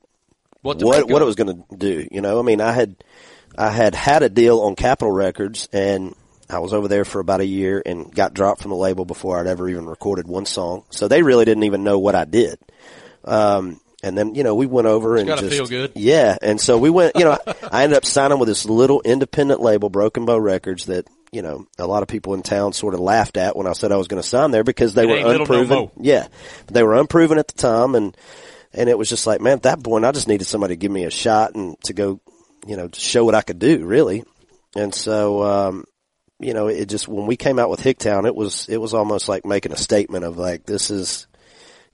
[0.62, 0.82] What?
[0.82, 2.08] what what it was going to do.
[2.10, 2.96] You know, I mean, I had
[3.56, 6.14] I had had a deal on Capitol Records, and
[6.50, 9.38] I was over there for about a year, and got dropped from the label before
[9.38, 10.84] I'd ever even recorded one song.
[10.90, 12.58] So they really didn't even know what I did.
[13.24, 15.92] Um, and then you know we went over and just feel good.
[15.94, 17.16] yeah, and so we went.
[17.16, 17.38] You know,
[17.72, 21.06] I ended up signing with this little independent label, Broken Bow Records, that.
[21.30, 23.92] You know, a lot of people in town sort of laughed at when I said
[23.92, 25.76] I was going to sign there because they It were ain't little no unproven.
[25.78, 25.92] mo.
[26.00, 26.26] Yeah,
[26.64, 28.16] but they were unproven at the time, and
[28.72, 30.90] and it was just like, man, at that point, I just needed somebody to give
[30.90, 32.22] me a shot and to go,
[32.66, 34.24] you know, to show what I could do, really.
[34.74, 35.84] And so, um,
[36.40, 39.28] you know, it just when we came out with Hicktown, it was it was almost
[39.28, 41.26] like making a statement of like, this is,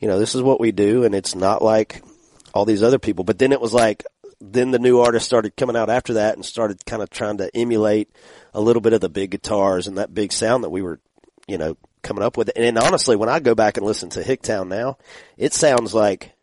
[0.04, 2.04] you know, this is what we do, and it's not like
[2.52, 3.24] all these other people.
[3.24, 4.04] But then it was like,
[4.38, 7.50] then the new artists started coming out after that and started kind of trying to
[7.56, 8.10] emulate
[8.52, 11.00] a little bit of the big guitars and that big sound that we were,
[11.48, 12.50] you know, coming up with.
[12.54, 14.98] And honestly, when I go back and listen to Hicktown now,
[15.38, 16.34] it sounds like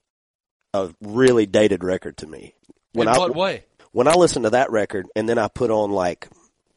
[0.73, 2.55] a really dated record to me.
[2.93, 3.65] When In I, what way?
[3.91, 6.27] when I listen to that record and then I put on like,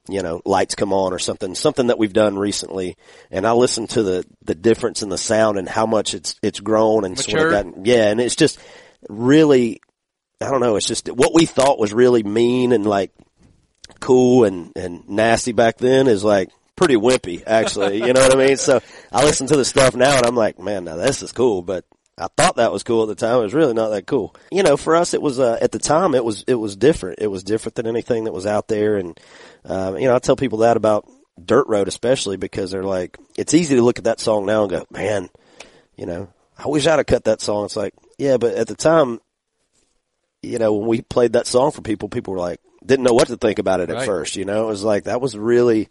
[0.09, 2.97] you know, lights come on or something, something that we've done recently,
[3.31, 6.61] and I listen to the the difference in the sound and how much it's it's
[6.61, 8.59] grown and sort of gotten, yeah, and it's just
[9.09, 9.81] really,
[10.41, 13.13] I don't know, it's just what we thought was really mean and like
[14.01, 18.47] cool and and nasty back then is like pretty wimpy actually, you know what I
[18.47, 18.57] mean?
[18.59, 21.63] So I listen to the stuff now and I'm like, man, now this is cool,
[21.63, 21.87] but
[22.19, 23.39] I thought that was cool at the time.
[23.39, 24.37] It was really not that cool.
[24.53, 27.19] You know, for us, it was, uh, at the time, it was, it was different.
[27.21, 28.97] It was different than anything that was out there.
[28.97, 29.19] And,
[29.65, 31.09] um, you know, I tell people that about
[31.43, 34.71] Dirt Road, especially because they're like, it's easy to look at that song now and
[34.71, 35.29] go, man,
[35.97, 37.65] you know, I wish I'd have cut that song.
[37.65, 39.21] It's like, yeah, but at the time,
[40.43, 43.29] you know, when we played that song for people, people were like, didn't know what
[43.29, 44.07] to think about it at Right.
[44.07, 44.37] first.
[44.37, 45.89] You know, it was like, that was really,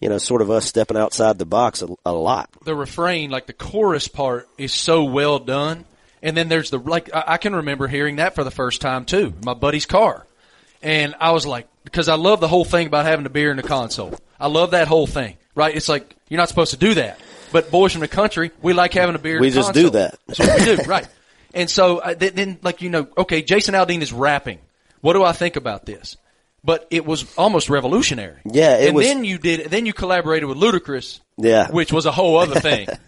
[0.00, 2.50] you know, sort of us stepping outside the box a, a lot.
[2.64, 5.84] the refrain, like the chorus part, is so well done.
[6.22, 9.04] And then there's the like I, I can remember hearing that for the first time
[9.04, 10.24] too, my buddy's car,
[10.80, 13.56] and I was like, because I love the whole thing about having a beer in
[13.56, 14.14] the console.
[14.40, 15.74] I love that whole thing, right?
[15.74, 17.20] It's like you're not supposed to do that,
[17.52, 19.36] but boys from the country, we like having a beer.
[19.36, 19.84] in We just console.
[19.84, 20.18] do that.
[20.26, 21.06] That's what we do, right?
[21.54, 24.58] And so uh, then, like you know, okay, Jason Aldean is rapping.
[25.00, 26.16] What do I think about this?
[26.64, 28.38] But it was almost revolutionary.
[28.44, 29.68] Yeah, it and was- then you did.
[29.70, 31.18] Then you collaborated with Ludacris.
[31.38, 31.70] Yeah.
[31.70, 32.88] which was a whole other thing.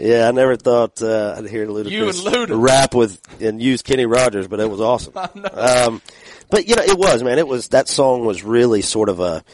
[0.00, 2.62] Yeah, I never thought uh, I'd hear Ludacris You and Luda.
[2.62, 5.12] rap with and use Kenny Rogers, but it was awesome.
[5.52, 6.00] Um,
[6.50, 7.38] but you know, it was man.
[7.38, 9.44] It was that song was really sort of a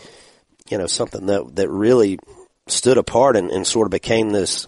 [0.71, 2.19] you know something that that really
[2.67, 4.67] stood apart and, and sort of became this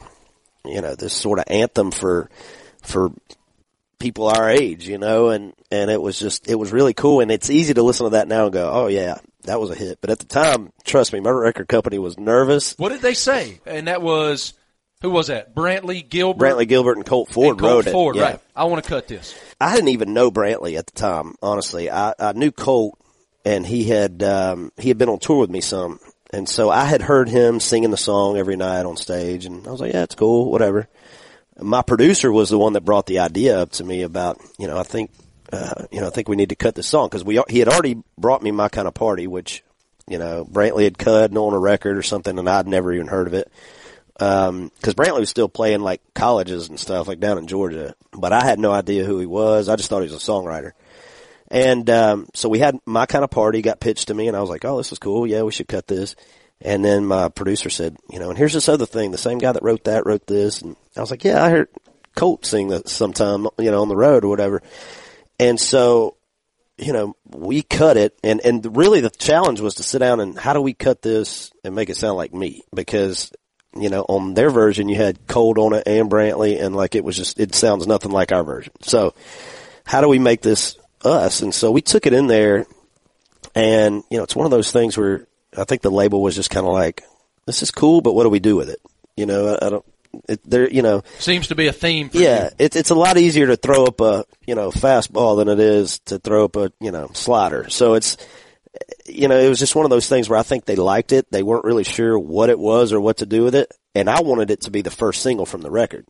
[0.64, 2.28] you know this sort of anthem for
[2.82, 3.10] for
[3.98, 7.20] people our age, you know, and and it was just it was really cool.
[7.20, 9.74] And it's easy to listen to that now and go, oh yeah, that was a
[9.74, 9.98] hit.
[10.00, 12.74] But at the time, trust me, my record company was nervous.
[12.78, 13.60] what did they say?
[13.64, 14.52] And that was
[15.02, 15.54] who was that?
[15.54, 16.44] Brantley Gilbert.
[16.44, 17.92] Brantley Gilbert and Colt Ford and Colt wrote it.
[17.92, 18.22] Ford, Yeah.
[18.22, 18.40] right?
[18.54, 19.34] I want to cut this.
[19.60, 21.90] I didn't even know Brantley at the time, honestly.
[21.90, 22.98] I, I knew Colt
[23.44, 25.98] and he had, um, he had been on tour with me some.
[26.30, 29.70] And so I had heard him singing the song every night on stage and I
[29.70, 30.88] was like, yeah, it's cool, whatever.
[31.58, 34.76] My producer was the one that brought the idea up to me about, you know,
[34.76, 35.10] I think,
[35.52, 37.68] uh, you know, I think we need to cut this song because we, he had
[37.68, 39.62] already brought me my kind of party, which,
[40.06, 43.06] you know, Brantley had cut and on a record or something and I'd never even
[43.06, 43.50] heard of it
[44.18, 48.32] um, cause Brantley was still playing like colleges and stuff like down in Georgia, but
[48.32, 49.68] I had no idea who he was.
[49.68, 50.72] I just thought he was a songwriter.
[51.48, 54.40] And, um, so we had my kind of party got pitched to me and I
[54.40, 55.26] was like, Oh, this is cool.
[55.26, 56.16] Yeah, we should cut this.
[56.60, 59.10] And then my producer said, you know, and here's this other thing.
[59.10, 60.62] The same guy that wrote that wrote this.
[60.62, 61.68] And I was like, yeah, I heard
[62.14, 64.62] Colt sing that sometime, you know, on the road or whatever.
[65.38, 66.16] And so,
[66.78, 70.38] you know, we cut it and, and really the challenge was to sit down and
[70.38, 72.62] how do we cut this and make it sound like me?
[72.74, 73.32] Because,
[73.82, 77.04] you know, on their version you had Colt on it and Brantley and like it
[77.04, 78.72] was just, it sounds nothing like our version.
[78.82, 79.14] So
[79.84, 81.42] how do we make this us?
[81.42, 82.66] And so we took it in there
[83.54, 86.50] and, you know, it's one of those things where I think the label was just
[86.50, 87.02] kind of like,
[87.46, 88.80] this is cool, but what do we do with it?
[89.16, 89.84] You know, I, I don't,
[90.28, 92.08] it, there, you know, Seems to be a theme.
[92.08, 95.48] For yeah, it's it's a lot easier to throw up a you know fastball than
[95.48, 97.68] it is to throw up a you know slider.
[97.68, 98.16] So it's
[99.06, 101.30] you know it was just one of those things where I think they liked it.
[101.30, 104.20] They weren't really sure what it was or what to do with it, and I
[104.22, 106.06] wanted it to be the first single from the record.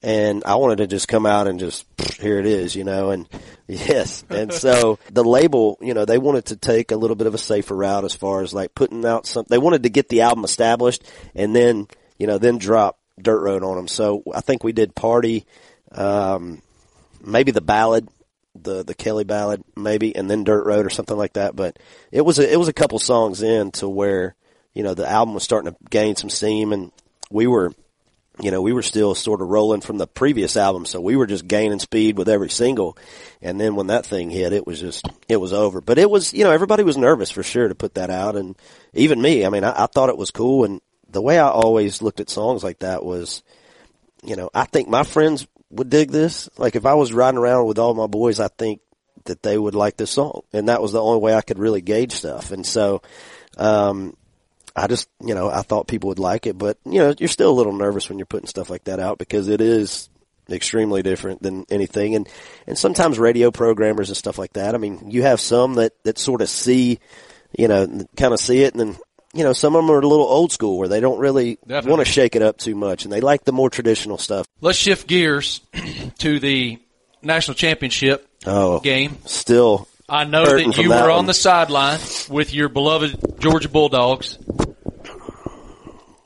[0.00, 1.84] And I wanted to just come out and just
[2.20, 3.28] here it is, you know, and
[3.66, 7.34] yes, and so the label, you know, they wanted to take a little bit of
[7.34, 9.44] a safer route as far as like putting out some.
[9.48, 11.02] They wanted to get the album established
[11.34, 13.88] and then, you know, then drop Dirt Road on them.
[13.88, 15.46] So I think we did Party,
[15.90, 16.62] um,
[17.20, 18.08] maybe the ballad,
[18.64, 21.56] the the Kelly ballad, maybe, and then Dirt Road or something like that.
[21.56, 21.78] But
[22.10, 24.34] it was a, it was a couple songs in to where
[24.74, 26.92] you know the album was starting to gain some steam, and
[27.30, 27.72] we were,
[28.40, 31.26] you know, we were still sort of rolling from the previous album, so we were
[31.26, 32.96] just gaining speed with every single.
[33.42, 35.80] And then when that thing hit, it was just it was over.
[35.80, 38.56] But it was you know everybody was nervous for sure to put that out, and
[38.94, 39.44] even me.
[39.44, 42.30] I mean, I, I thought it was cool, and the way I always looked at
[42.30, 43.42] songs like that was
[44.24, 46.48] you know, I think my friends would dig this.
[46.56, 48.80] Like if I was riding around with all my boys, I think
[49.24, 50.42] that they would like this song.
[50.52, 52.50] And that was the only way I could really gauge stuff.
[52.50, 53.02] And so,
[53.56, 54.16] um,
[54.74, 57.50] I just, you know, I thought people would like it, but you know, you're still
[57.50, 60.08] a little nervous when you're putting stuff like that out because it is
[60.48, 62.14] extremely different than anything.
[62.14, 62.28] And,
[62.66, 64.74] and sometimes radio programmers and stuff like that.
[64.74, 67.00] I mean, you have some that, that sort of see,
[67.58, 68.98] you know, kind of see it and then,
[69.38, 71.90] you know, some of them are a little old school where they don't really Definitely.
[71.90, 74.46] want to shake it up too much and they like the more traditional stuff.
[74.60, 75.60] Let's shift gears
[76.18, 76.78] to the
[77.22, 79.18] national championship Oh, game.
[79.26, 84.38] still I know that you were on the sideline with your beloved Georgia Bulldogs.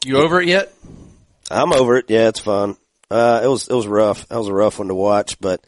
[0.04, 0.72] You over it yet?
[1.50, 2.06] I'm over it.
[2.08, 2.76] Yeah, it's fun.
[3.10, 4.26] Uh, it was, it was rough.
[4.28, 5.62] That was a rough one to watch, but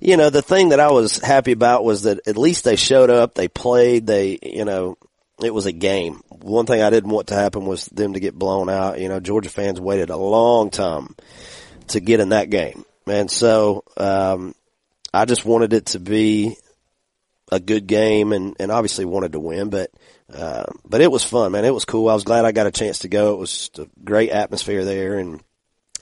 [0.00, 3.10] you know, the thing that I was happy about was that at least they showed
[3.10, 4.96] up, they played, they, you know,
[5.42, 6.20] it was a game.
[6.40, 9.00] One thing I didn't want to happen was them to get blown out.
[9.00, 11.14] You know, Georgia fans waited a long time
[11.88, 12.84] to get in that game.
[13.06, 14.54] And so, um,
[15.12, 16.56] I just wanted it to be
[17.50, 19.90] a good game and, and obviously wanted to win, but,
[20.32, 21.64] uh, but it was fun, man.
[21.64, 22.10] It was cool.
[22.10, 23.32] I was glad I got a chance to go.
[23.32, 25.42] It was just a great atmosphere there and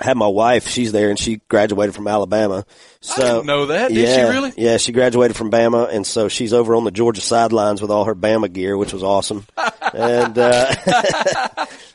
[0.01, 2.65] I had my wife, she's there and she graduated from Alabama.
[3.01, 3.89] So, didn't know that.
[3.89, 4.53] Did she yeah, really?
[4.57, 8.05] Yeah, she graduated from Bama and so she's over on the Georgia sidelines with all
[8.05, 9.47] her Bama gear, which was awesome.
[9.95, 10.75] and, uh,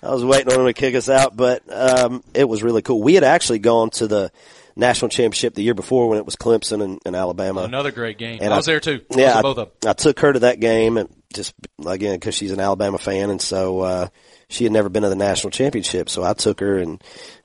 [0.04, 3.02] I was waiting on them to kick us out, but, um, it was really cool.
[3.02, 4.32] We had actually gone to the
[4.76, 7.62] national championship the year before when it was Clemson and, and Alabama.
[7.62, 8.40] Another great game.
[8.42, 9.02] And I was there too.
[9.14, 9.90] I Yeah, I, both of them.
[9.90, 11.54] I took her to that game and just
[11.86, 14.08] again because she's an Alabama fan, and so uh,
[14.50, 16.10] she had never been to the national championship.
[16.10, 17.02] So I took her, and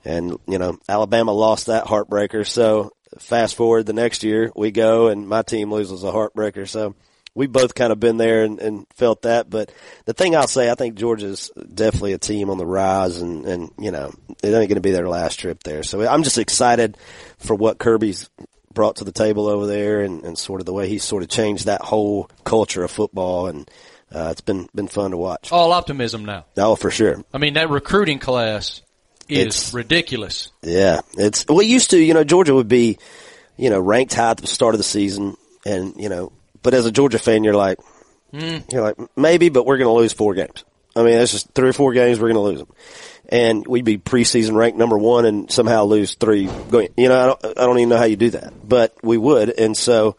[0.07, 2.47] and you know Alabama lost that heartbreaker.
[2.47, 6.69] So fast forward the next year, we go and my team loses a heartbreaker.
[6.69, 6.95] So
[7.35, 9.51] we both kind of been there and, and felt that.
[9.51, 9.71] But
[10.07, 13.71] the thing I'll say, I think Georgia's definitely a team on the rise, and and
[13.79, 15.83] you know it ain't going to be their last trip there.
[15.83, 16.97] So I'm just excited
[17.39, 18.31] for what Kirby's
[18.73, 21.29] brought to the table over there, and, and sort of the way he's sort of
[21.29, 23.69] changed that whole culture of football, and
[24.15, 25.51] uh, it's been been fun to watch.
[25.51, 26.47] All optimism now.
[26.57, 27.23] Oh, for sure.
[27.35, 28.81] I mean, that recruiting class
[29.29, 30.51] is It's- ridiculous.
[30.63, 31.61] Yeah, it's well.
[31.61, 32.99] It used to, you know, Georgia would be,
[33.57, 36.87] you know, ranked high at the start of the season, and you know, but as
[36.87, 37.79] a Georgia fan, you're like,
[38.33, 38.59] hmm.
[38.71, 40.65] you're like maybe, but we're going to lose four games.
[40.95, 42.73] I mean, it's just three or four games we're going to lose them,
[43.29, 46.47] and we'd be preseason ranked number one and somehow lose three.
[46.71, 49.17] Going, you know, I don't, I don't even know how you do that, but we
[49.19, 50.17] would, and so.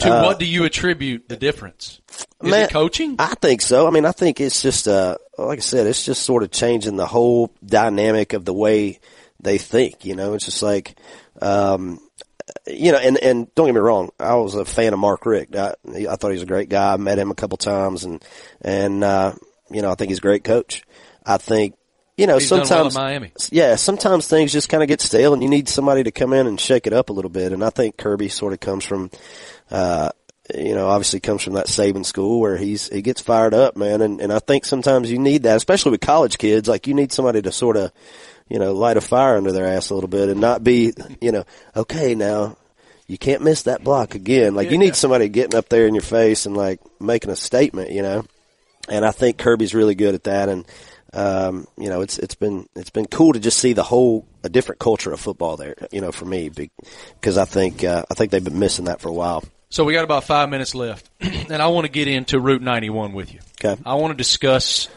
[0.00, 2.00] To uh, what do you attribute the difference?
[2.42, 3.16] Is Man, it coaching?
[3.18, 3.86] I think so.
[3.86, 6.96] I mean, I think it's just, uh, like I said, it's just sort of changing
[6.96, 9.00] the whole dynamic of the way
[9.40, 10.04] they think.
[10.04, 10.96] You know, it's just like,
[11.42, 12.00] um,
[12.66, 15.56] you know, and and don't get me wrong, I was a fan of Mark Richt.
[15.56, 16.94] I, I thought he was a great guy.
[16.94, 18.24] I met him a couple times, and
[18.60, 19.34] and uh,
[19.70, 20.84] you know, I think he's a great coach.
[21.24, 21.74] I think.
[22.16, 23.30] You know, He's well sometimes, Miami.
[23.52, 26.48] yeah, sometimes things just kind of get stale, and you need somebody to come in
[26.48, 27.52] and shake it up a little bit.
[27.52, 29.12] And I think Kirby sort of comes from,
[29.70, 30.10] uh,
[30.54, 34.00] you know, obviously comes from that Saban school where he's he gets fired up, man.
[34.00, 36.68] And and I think sometimes you need that, especially with college kids.
[36.68, 37.92] Like you need somebody to sort of,
[38.48, 41.32] you know, light a fire under their ass a little bit, and not be, you
[41.32, 41.44] know,
[41.76, 42.56] okay now.
[43.06, 44.54] You can't miss that block again.
[44.54, 47.90] Like you need somebody getting up there in your face and like making a statement,
[47.90, 48.26] you know.
[48.86, 50.50] And I think Kirby's really good at that.
[50.50, 50.66] And
[51.14, 54.50] um, you know, it's it's been it's been cool to just see the whole a
[54.50, 55.74] different culture of football there.
[55.90, 59.08] You know, for me, because I think uh, I think they've been missing that for
[59.08, 59.42] a while.
[59.70, 63.12] So we got about five minutes left, and I want to get into Route 91
[63.12, 63.40] with you.
[63.62, 63.80] Okay.
[63.84, 64.88] I want to discuss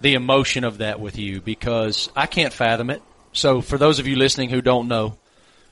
[0.00, 3.02] the emotion of that with you because I can't fathom it.
[3.32, 5.18] So for those of you listening who don't know,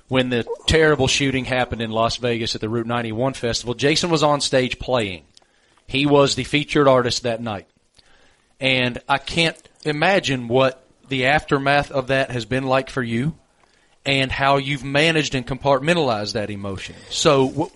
[0.08, 4.24] when the terrible shooting happened in Las Vegas at the Route 91 festival, Jason was
[4.24, 5.22] on stage playing.
[5.86, 7.68] He was the featured artist that night.
[8.58, 13.34] And I can't imagine what the aftermath of that has been like for you
[14.04, 16.96] and how you've managed and compartmentalized that emotion.
[17.10, 17.70] So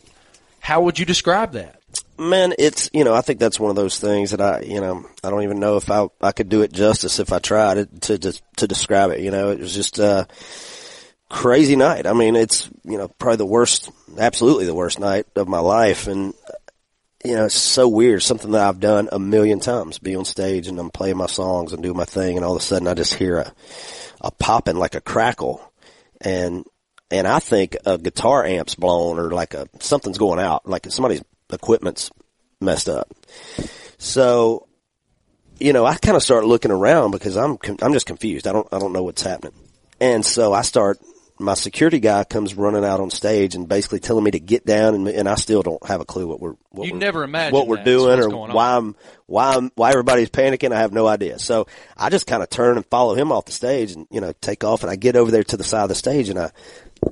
[0.65, 1.79] how would you describe that?
[2.19, 5.05] Man, it's you know I think that's one of those things that I you know
[5.23, 8.19] I don't even know if I I could do it justice if I tried to
[8.19, 9.21] to, to describe it.
[9.21, 10.27] You know, it was just a
[11.29, 12.07] crazy night.
[12.07, 16.07] I mean, it's you know probably the worst, absolutely the worst night of my life,
[16.07, 16.33] and
[17.23, 18.23] you know it's so weird.
[18.23, 21.75] Something that I've done a million times, be on stage and I'm playing my songs
[21.75, 23.53] and doing my thing, and all of a sudden I just hear a
[24.23, 25.61] a popping like a crackle,
[26.23, 26.65] and
[27.11, 31.23] and I think a guitar amp's blown or like a something's going out, like somebody's
[31.53, 32.11] equipment's
[32.61, 33.13] messed up.
[33.99, 34.67] So,
[35.59, 38.47] you know, I kind of start looking around because I'm I'm just confused.
[38.47, 39.55] I don't I don't know what's happening,
[40.01, 40.99] and so I start.
[41.37, 44.95] My security guy comes running out on stage and basically telling me to get down,
[44.95, 47.55] and, and I still don't have a clue what we're what You we're, never imagined
[47.55, 48.95] what we're doing or why I'm
[49.27, 50.71] why I'm why everybody's panicking.
[50.71, 51.41] I have no idea.
[51.41, 54.33] So I just kind of turn and follow him off the stage and you know
[54.41, 56.53] take off, and I get over there to the side of the stage and I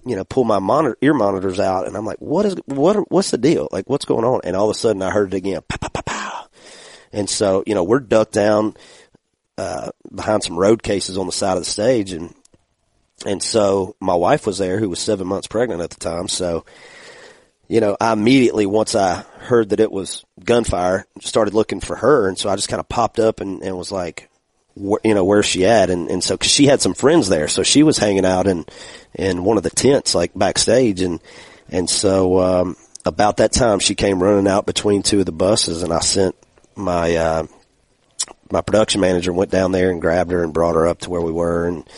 [0.05, 3.31] you know, pull my monitor, ear monitors out and I'm like, what is, what, what's
[3.31, 3.69] the deal?
[3.71, 4.41] Like, what's going on?
[4.45, 5.61] And all of a sudden I heard it again.
[5.69, 6.47] Pow, pow, pow, pow.
[7.13, 8.75] And so, you know, we're ducked down,
[9.59, 12.13] uh, behind some road cases on the side of the stage.
[12.13, 12.35] And,
[13.27, 16.29] and so my wife was there who was seven months pregnant at the time.
[16.29, 16.65] So,
[17.69, 22.29] you know, I immediately, once I heard that it was gunfire, started looking for her.
[22.29, 24.29] And so I just kind of popped up and, and was like,
[24.77, 25.91] wh- you know, where she at?
[25.91, 27.49] And, and so, cause she had some friends there.
[27.49, 28.65] So she was hanging out in,
[29.15, 31.01] in one of the tents, like backstage.
[31.03, 31.21] And,
[31.69, 35.83] and so, um, about that time she came running out between two of the buses
[35.83, 36.37] and I sent
[36.77, 37.47] my, uh,
[38.51, 41.23] my production manager went down there and grabbed her and brought her up to where
[41.23, 41.67] we were.
[41.67, 41.89] And,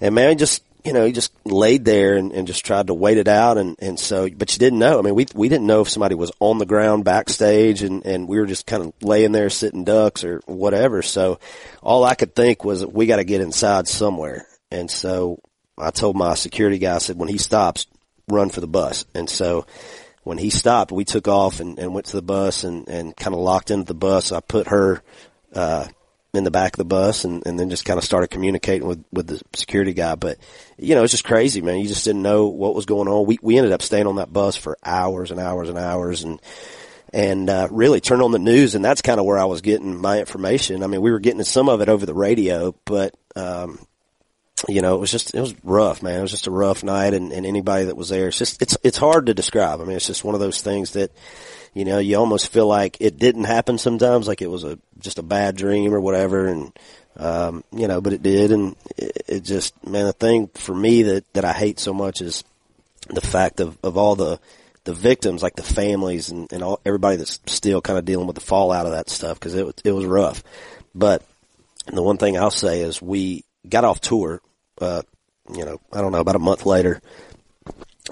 [0.00, 3.18] and man, just, you know, he just laid there and, and just tried to wait
[3.18, 3.58] it out.
[3.58, 4.98] And, and so, but you didn't know.
[4.98, 8.26] I mean, we, we didn't know if somebody was on the ground backstage and, and
[8.26, 11.02] we were just kind of laying there sitting ducks or whatever.
[11.02, 11.40] So
[11.82, 14.46] all I could think was we got to get inside somewhere.
[14.70, 15.42] And so
[15.76, 17.86] I told my security guy, I said, when he stops,
[18.26, 19.04] run for the bus.
[19.14, 19.66] And so
[20.22, 23.34] when he stopped, we took off and, and went to the bus and, and kind
[23.34, 24.32] of locked into the bus.
[24.32, 25.02] I put her,
[25.54, 25.86] uh,
[26.34, 29.02] in the back of the bus and, and then just kind of started communicating with,
[29.10, 30.14] with the security guy.
[30.14, 30.38] But,
[30.76, 31.78] you know, it's just crazy, man.
[31.78, 33.26] You just didn't know what was going on.
[33.26, 36.40] We, we ended up staying on that bus for hours and hours and hours and,
[37.14, 38.74] and, uh, really turned on the news.
[38.74, 40.82] And that's kind of where I was getting my information.
[40.82, 43.78] I mean, we were getting some of it over the radio, but, um,
[44.68, 46.18] you know, it was just, it was rough, man.
[46.18, 48.76] It was just a rough night and, and anybody that was there, it's just, it's,
[48.82, 49.80] it's hard to describe.
[49.80, 51.10] I mean, it's just one of those things that,
[51.74, 55.18] you know, you almost feel like it didn't happen sometimes, like it was a, just
[55.18, 56.46] a bad dream or whatever.
[56.46, 56.78] And,
[57.16, 58.52] um, you know, but it did.
[58.52, 62.20] And it, it just, man, the thing for me that, that I hate so much
[62.20, 62.44] is
[63.08, 64.40] the fact of, of all the,
[64.84, 68.36] the victims, like the families and, and all, everybody that's still kind of dealing with
[68.36, 70.42] the fallout of that stuff because it, it was rough.
[70.94, 71.22] But
[71.86, 74.40] the one thing I'll say is we got off tour,
[74.80, 75.02] uh,
[75.54, 77.00] you know, I don't know, about a month later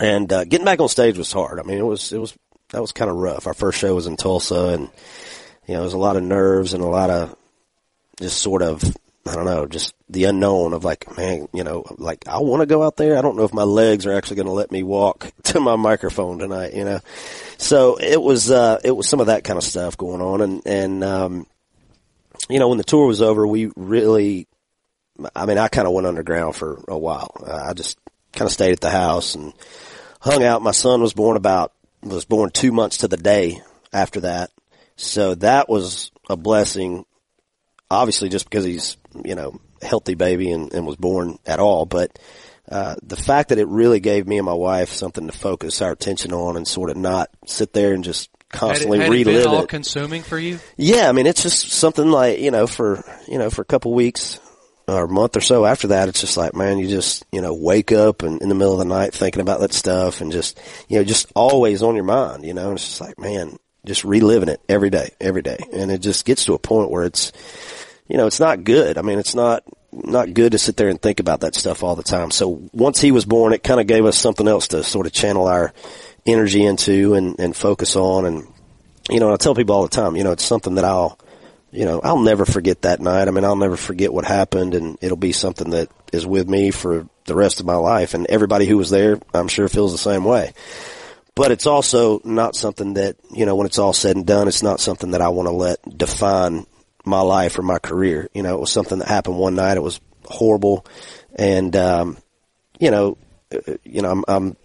[0.01, 1.59] and uh, getting back on stage was hard.
[1.59, 2.37] I mean, it was it was
[2.71, 3.47] that was kind of rough.
[3.47, 4.83] Our first show was in Tulsa, and
[5.67, 7.35] you know, there was a lot of nerves and a lot of
[8.19, 8.83] just sort of
[9.27, 12.67] I don't know, just the unknown of like, man, you know, like I want to
[12.67, 13.19] go out there.
[13.19, 15.77] I don't know if my legs are actually going to let me walk to my
[15.77, 17.01] microphone tonight, you know.
[17.59, 20.63] So it was uh it was some of that kind of stuff going on and
[20.67, 21.47] and um
[22.49, 24.47] you know, when the tour was over, we really
[25.35, 27.33] I mean, I kind of went underground for a while.
[27.47, 27.99] I just
[28.33, 29.53] kind of stayed at the house and
[30.21, 30.63] hung out.
[30.63, 31.73] My son was born about
[32.09, 34.51] was born 2 months to the day after that.
[34.97, 37.05] So that was a blessing
[37.91, 42.19] obviously just because he's, you know, healthy baby and, and was born at all, but
[42.71, 45.93] uh, the fact that it really gave me and my wife something to focus our
[45.93, 49.41] attention on and sort of not sit there and just constantly had it, had relive
[49.41, 49.47] it.
[49.47, 49.69] All it.
[49.69, 50.59] consuming for you?
[50.77, 53.95] Yeah, I mean, it's just something like, you know, for, you know, for a couple
[53.95, 54.41] weeks
[54.89, 57.55] or a month or so after that, it's just like, man, you just, you know,
[57.55, 60.59] wake up and in the middle of the night thinking about that stuff and just,
[60.89, 64.05] you know, just always on your mind, you know, and it's just like, man, just
[64.05, 65.59] reliving it every day, every day.
[65.73, 67.33] And it just gets to a point where it's,
[68.07, 68.97] you know, it's not good.
[68.97, 71.97] I mean, it's not, not good to sit there and think about that stuff all
[71.97, 72.31] the time.
[72.31, 75.13] So once he was born, it kind of gave us something else to sort of
[75.13, 75.73] channel our
[76.27, 78.27] energy into and, and focus on.
[78.27, 78.47] And,
[79.09, 81.19] you know, I tell people all the time, you know, it's something that I'll,
[81.71, 83.29] you know, I'll never forget that night.
[83.29, 86.71] I mean, I'll never forget what happened and it'll be something that is with me
[86.71, 88.15] for the rest of my life.
[88.15, 90.53] And everybody who was there, I'm sure feels the same way.
[91.35, 94.63] But it's also not something that, you know, when it's all said and done, it's
[94.63, 96.67] not something that I want to let define
[97.05, 98.29] my life or my career.
[98.33, 99.77] You know, it was something that happened one night.
[99.77, 100.87] It was horrible.
[101.35, 102.17] And, um,
[102.79, 103.19] you know,
[103.55, 104.57] uh, you know, I'm, I'm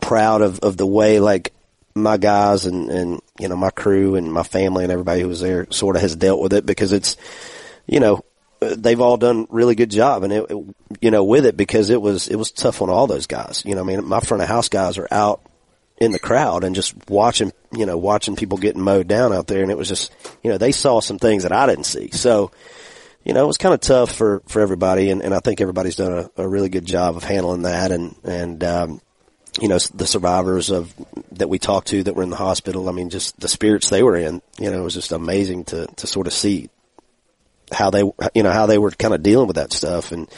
[0.00, 1.52] proud of, of the way like
[1.94, 5.40] my guys and, and, you know, my crew and my family and everybody who was
[5.40, 7.16] there sort of has dealt with it because it's,
[7.86, 8.24] you know,
[8.60, 12.00] they've all done really good job and it, it, you know, with it because it
[12.00, 13.62] was, it was tough on all those guys.
[13.66, 15.42] You know, I mean, my front of house guys are out
[15.98, 19.62] in the crowd and just watching, you know, watching people getting mowed down out there.
[19.62, 20.12] And it was just,
[20.42, 22.10] you know, they saw some things that I didn't see.
[22.10, 22.50] So,
[23.24, 25.10] you know, it was kind of tough for, for everybody.
[25.10, 27.92] And, and I think everybody's done a, a really good job of handling that.
[27.92, 29.00] And, and, um,
[29.60, 30.94] you know, the survivors of
[31.32, 32.88] that we talked to that were in the hospital.
[32.88, 35.86] I mean, just the spirits they were in, you know, it was just amazing to,
[35.86, 36.70] to sort of see
[37.70, 38.02] how they,
[38.34, 40.28] you know, how they were kind of dealing with that stuff and,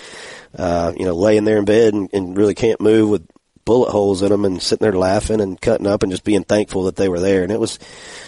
[0.56, 3.28] uh, you know, laying there in bed and, and really can't move with
[3.64, 6.84] bullet holes in them and sitting there laughing and cutting up and just being thankful
[6.84, 7.42] that they were there.
[7.42, 7.78] And it was,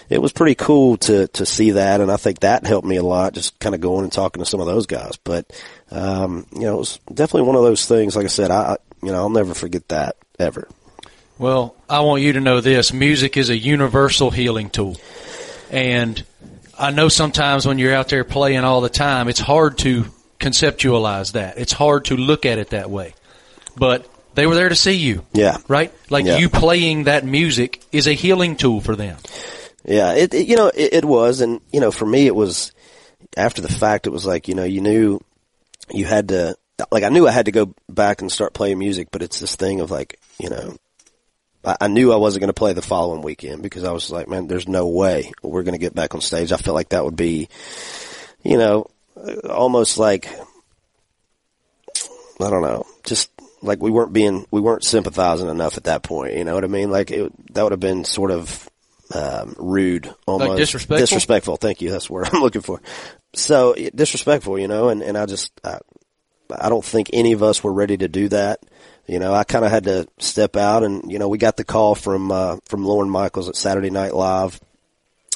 [0.09, 2.01] it was pretty cool to, to see that.
[2.01, 4.49] And I think that helped me a lot, just kind of going and talking to
[4.49, 5.17] some of those guys.
[5.17, 5.53] But,
[5.91, 8.17] um, you know, it was definitely one of those things.
[8.17, 10.69] Like I said, I, you know, I'll never forget that ever.
[11.39, 12.93] Well, I want you to know this.
[12.93, 14.97] Music is a universal healing tool.
[15.71, 16.25] And
[16.79, 20.07] I know sometimes when you're out there playing all the time, it's hard to
[20.41, 21.59] conceptualize that.
[21.59, 23.15] It's hard to look at it that way.
[23.77, 25.25] But they were there to see you.
[25.33, 25.59] Yeah.
[25.67, 25.93] Right?
[26.11, 26.37] Like Yeah.
[26.39, 29.17] you playing that music is a healing tool for them.
[29.85, 32.73] Yeah, it, it you know it, it was, and you know for me it was
[33.37, 34.07] after the fact.
[34.07, 35.21] It was like you know you knew
[35.93, 36.57] you had to
[36.91, 39.55] like I knew I had to go back and start playing music, but it's this
[39.57, 40.77] thing of like you know
[41.65, 44.29] I, I knew I wasn't going to play the following weekend because I was like,
[44.29, 46.51] man, there's no way we're going to get back on stage.
[46.53, 47.49] I felt like that would be
[48.43, 48.91] you know
[49.49, 50.29] almost like
[52.41, 53.31] I don't know, just
[53.63, 56.35] like we weren't being we weren't sympathizing enough at that point.
[56.35, 56.91] You know what I mean?
[56.91, 58.69] Like it, that would have been sort of
[59.15, 60.99] um, rude, almost disrespectful?
[60.99, 61.57] Disrespectful.
[61.57, 61.91] Thank you.
[61.91, 62.81] That's the word I'm looking for.
[63.35, 65.79] So disrespectful, you know, and and I just I,
[66.51, 68.61] I don't think any of us were ready to do that.
[69.07, 71.65] You know, I kind of had to step out, and you know, we got the
[71.65, 74.61] call from uh, from Lorne Michaels at Saturday Night Live,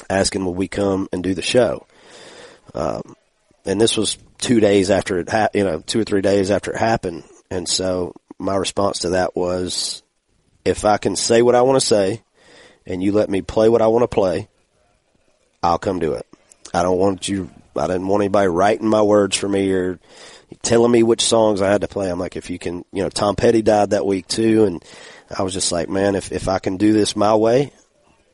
[0.09, 1.85] asking would we come and do the show.
[2.73, 3.15] Um,
[3.65, 6.71] and this was two days after it, ha- you know, two or three days after
[6.71, 10.01] it happened, and so my response to that was,
[10.65, 12.23] if I can say what I want to say,
[12.87, 14.47] and you let me play what I want to play,
[15.61, 16.25] I'll come do it.
[16.73, 17.51] I don't want you.
[17.75, 19.99] I didn't want anybody writing my words for me or
[20.61, 22.09] telling me which songs I had to play.
[22.09, 24.83] I'm like, if you can, you know, Tom Petty died that week too, and
[25.37, 27.71] I was just like, man, if if I can do this my way,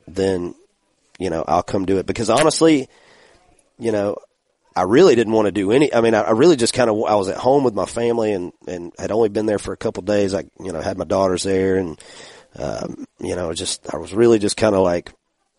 [0.07, 0.55] then
[1.20, 2.05] you know I'll come do it.
[2.05, 2.88] Because honestly,
[3.80, 4.18] you know,
[4.78, 5.91] I really didn't want to do any.
[5.91, 8.32] I mean, I, I really just kind of I was at home with my family
[8.32, 10.36] and and had only been there for a couple of days.
[10.36, 11.99] I you know had my daughters there and
[12.55, 15.11] um, you know just I was really just kind of like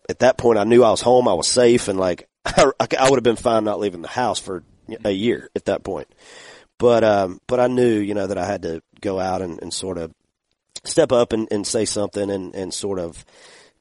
[0.07, 1.27] at that point I knew I was home.
[1.27, 4.39] I was safe and like I, I would have been fine not leaving the house
[4.39, 4.63] for
[5.03, 6.07] a year at that point.
[6.77, 9.73] But um, but I knew you know that I had to go out and, and
[9.73, 10.13] sort of
[10.85, 13.25] step up and, and say something and, and sort of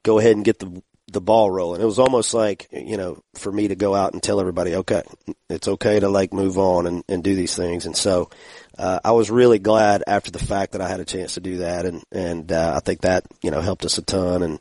[0.02, 1.80] go ahead and get the the ball rolling.
[1.80, 5.02] It was almost like, you know, for me to go out and tell everybody, okay,
[5.48, 7.86] it's okay to like move on and, and do these things.
[7.86, 8.30] And so,
[8.76, 11.58] uh, I was really glad after the fact that I had a chance to do
[11.58, 11.86] that.
[11.86, 14.42] And, and, uh, I think that, you know, helped us a ton.
[14.42, 14.60] And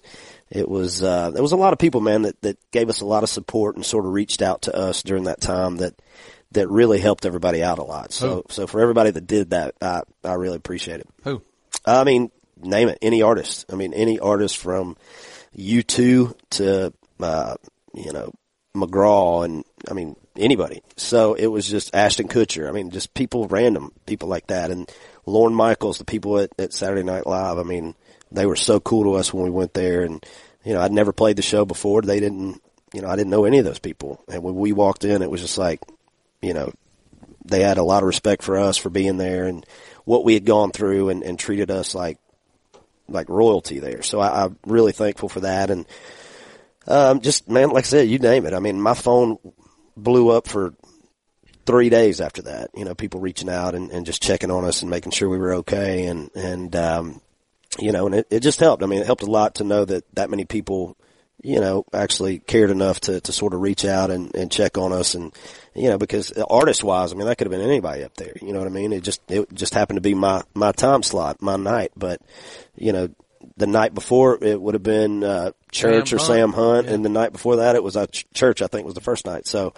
[0.50, 3.06] it was, uh, there was a lot of people, man, that, that gave us a
[3.06, 5.94] lot of support and sort of reached out to us during that time that,
[6.54, 8.14] that really helped everybody out a lot.
[8.14, 8.44] So, Who?
[8.50, 11.10] so for everybody that did that, I, I really appreciate it.
[11.24, 11.42] Who?
[11.86, 12.32] I mean,
[12.62, 13.66] name it, any artist.
[13.72, 14.96] I mean, any artist from
[15.56, 17.56] U2 to, uh,
[17.94, 18.32] you know,
[18.76, 20.84] McGraw and, I mean, anybody.
[20.96, 22.68] So it was just Ashton Kutcher.
[22.68, 24.72] I mean, just people, random people like that.
[24.72, 24.92] And
[25.26, 27.96] Lorne Michaels, the people at, at Saturday Night Live, I mean,
[28.32, 30.04] they were so cool to us when we went there.
[30.04, 30.24] And,
[30.64, 32.02] you know, I'd never played the show before.
[32.02, 32.62] They didn't,
[32.94, 34.24] you know, I didn't know any of those people.
[34.28, 35.82] And when we walked in, it was just like,
[36.42, 36.72] you know,
[37.46, 39.66] they had a lot of respect for us for being there and
[40.06, 42.20] what we had gone through and, and treated us like
[43.08, 44.02] like royalty there.
[44.02, 45.70] So I, I'm really thankful for that.
[45.70, 45.86] And
[46.88, 48.54] um, just man, like I said, you name it.
[48.54, 49.38] I mean, my phone
[49.96, 50.74] blew up for
[51.66, 52.70] three days after that.
[52.76, 55.38] You know, people reaching out and, and just checking on us and making sure we
[55.38, 56.06] were okay.
[56.06, 57.22] And and um,
[57.80, 58.84] you know, and it, it just helped.
[58.84, 60.98] I mean, it helped a lot to know that that many people
[61.44, 64.92] you know, actually cared enough to, to sort of reach out and, and check on
[64.92, 65.34] us and,
[65.76, 68.34] you know, because artist wise, I mean, that could have been anybody up there.
[68.42, 68.92] You know what I mean?
[68.92, 71.92] It just, it just happened to be my, my time slot, my night.
[71.96, 72.22] But,
[72.76, 73.10] you know,
[73.56, 76.28] the night before it would have been, uh, church Sam or Hunt.
[76.28, 76.88] Sam Hunt.
[76.88, 76.94] Yeah.
[76.94, 79.26] And the night before that, it was at ch- church, I think was the first
[79.26, 79.46] night.
[79.46, 79.74] So,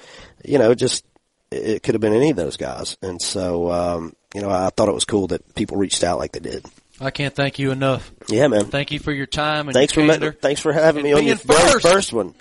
[0.45, 1.05] you know, just,
[1.51, 2.97] it could have been any of those guys.
[3.01, 6.31] And so, um, you know, I thought it was cool that people reached out like
[6.31, 6.65] they did.
[7.01, 8.11] I can't thank you enough.
[8.27, 8.65] Yeah, man.
[8.65, 11.81] Thank you for your time and Thanks for thanks for having me on your first.
[11.81, 12.33] first one,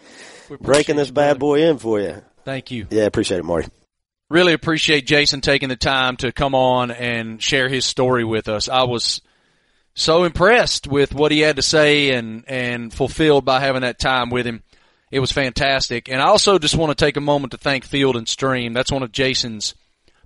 [0.61, 1.39] breaking this bad brother.
[1.39, 2.23] boy in for you.
[2.45, 2.87] Thank you.
[2.91, 3.69] Yeah, appreciate it, Marty.
[4.31, 8.69] really appreciate Jason taking the time to come on and share his story with us.
[8.69, 9.21] I was
[9.95, 14.31] so impressed with what he had to say and, and fulfilled by having that time
[14.31, 14.63] with him.
[15.11, 16.09] It was fantastic.
[16.09, 18.73] And I also just want to take a moment to thank Field and Stream.
[18.75, 19.75] That's one of Jason's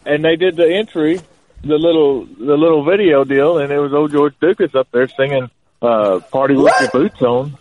[0.05, 1.19] and they did the entry,
[1.61, 5.49] the little the little video deal, and it was old George Ducas up there singing
[5.81, 7.57] uh, "Party with Your Boots On,"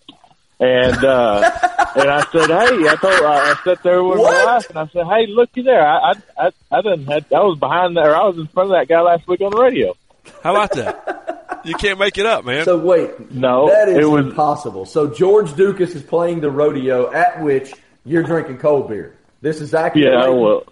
[0.61, 1.51] and uh,
[1.97, 4.87] and I said, "Hey," I told I, I sat there with my wife, and I
[4.89, 6.15] said, "Hey, looky there, I I
[6.47, 9.01] I, I didn't had, I was behind there, I was in front of that guy
[9.01, 9.95] last week on the radio."
[10.43, 11.63] How about that?
[11.65, 12.65] You can't make it up, man.
[12.65, 14.85] So wait, No, that is it was impossible.
[14.85, 17.73] So George Ducas is playing the rodeo at which
[18.05, 19.17] you're drinking cold beer.
[19.41, 20.13] This is accurate.
[20.13, 20.41] yeah, Leighton?
[20.41, 20.63] well,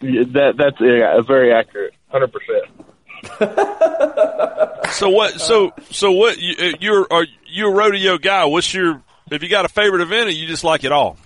[0.00, 2.66] yeah, that that's yeah, very accurate, hundred percent.
[4.92, 5.40] So what?
[5.40, 6.38] So so what?
[6.38, 8.44] You, uh, you're are you a rodeo guy?
[8.44, 9.02] What's your?
[9.30, 11.16] Have you got a favorite event, or you just like it all?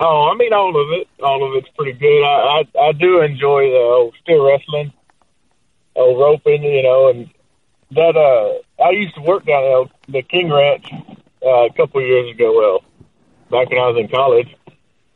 [0.00, 1.08] Oh, I mean, all of it.
[1.22, 2.24] All of it's pretty good.
[2.24, 4.92] I I, I do enjoy the oh, still wrestling,
[5.94, 7.30] oh roping, you know, and
[7.92, 8.16] that.
[8.16, 10.86] Uh, I used to work down at the King Ranch
[11.44, 12.56] uh, a couple of years ago.
[12.56, 12.84] Well,
[13.50, 14.48] back when I was in college,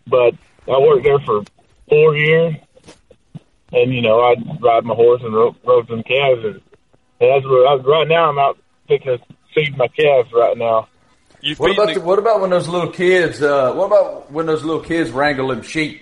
[0.07, 0.35] but
[0.71, 1.43] I worked there for
[1.89, 2.55] four years,
[3.73, 6.61] and you know, I'd ride my horse and rope, rope some calves, and
[7.21, 8.29] And that's what I, right now.
[8.29, 10.89] I'm out picking to my calves right now.
[11.45, 13.43] You What about the- the, what about when those little kids?
[13.43, 16.01] Uh, what about when those little kids wrangle them sheep?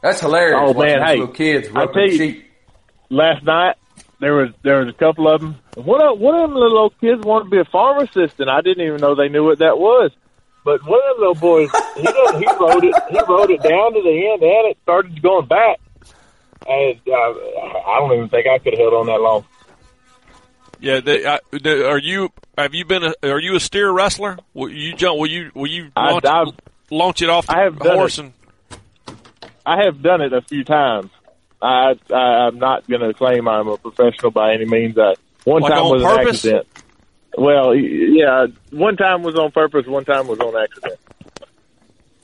[0.00, 0.60] That's hilarious.
[0.62, 2.50] Oh, watching man, hey, little kids I roping tell you- sheep.
[3.10, 3.74] Last night
[4.20, 5.56] there was there was a couple of them.
[5.76, 8.48] One of one of them little old kids wanted to be a farm assistant.
[8.48, 10.12] I didn't even know they knew what that was.
[10.64, 13.92] But one of them little boys, he done, he rode it he rode it down
[13.92, 15.78] to the end and it started going back.
[16.66, 19.44] And uh, I don't even think I could have held on that long.
[20.80, 22.30] yeah, they, I, the, are you?
[22.56, 23.02] Have you been?
[23.04, 24.38] A, are you a steer wrestler?
[24.54, 25.18] Will you jump?
[25.18, 25.50] Will you?
[25.54, 26.52] Will you I- launch, I've-
[26.90, 28.26] launch it off the I have done horse it.
[28.26, 28.32] and?
[29.66, 31.10] I have done it a few times.
[31.62, 34.98] I, I I'm not going to claim I'm a professional by any means.
[34.98, 36.66] I, one Like time on was an accident.
[37.36, 39.86] Well, yeah, one time was on purpose.
[39.86, 41.00] One time was on accident.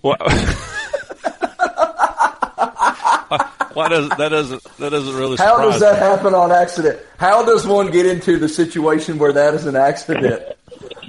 [0.02, 0.16] Why,
[3.74, 5.98] why does that doesn't that doesn't really How does that me.
[6.00, 6.98] happen on accident?
[7.18, 10.42] How does one get into the situation where that is an accident?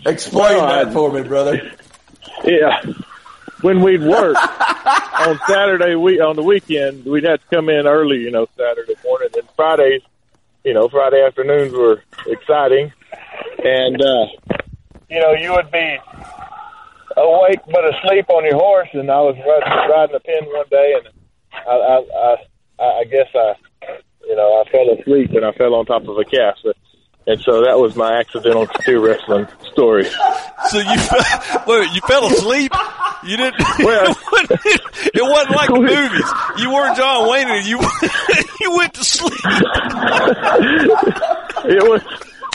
[0.05, 1.71] Explain Well, that I- for me, brother.
[2.43, 2.81] Yeah.
[3.61, 8.17] When we'd work on Saturday we on the weekend, we'd have to come in early,
[8.17, 10.01] you know, Saturday morning and Fridays,
[10.63, 12.91] you know, Friday afternoons were exciting.
[13.63, 14.25] And uh
[15.09, 15.97] you know, you would be
[17.17, 20.95] awake but asleep on your horse and I was riding, riding a pin one day
[20.97, 21.13] and
[21.53, 22.35] I I
[22.79, 23.53] I, I guess I
[24.27, 26.55] you know, I fell asleep and I fell on top of a calf.
[27.27, 30.05] And so that was my accidental steer wrestling story.
[30.69, 32.71] So you fell, wait, you fell asleep?
[33.23, 33.55] You didn't.
[33.79, 34.15] Well-
[35.13, 36.61] it wasn't like the movies.
[36.63, 37.79] You weren't John Wayne, and you
[38.61, 39.39] you went to sleep.
[41.63, 42.01] It was,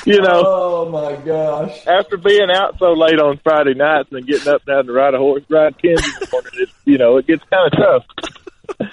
[0.05, 1.87] you know, Oh my gosh.
[1.87, 5.19] after being out so late on Friday nights and getting up now to ride a
[5.19, 8.05] horse, ride pins in the morning, it, you know, it gets kind of tough.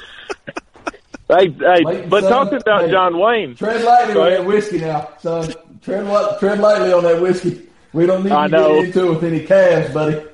[1.28, 2.92] hey, hey, Wait, but son, talking about hey.
[2.92, 5.54] John Wayne, Tread lightly on that whiskey now, son.
[5.82, 7.68] Tread, tread lightly on that whiskey.
[7.92, 8.76] We don't need I to know.
[8.76, 10.26] get into it with any calves, buddy.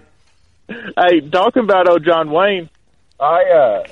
[0.68, 2.70] hey, talking about old John Wayne,
[3.20, 3.84] I uh,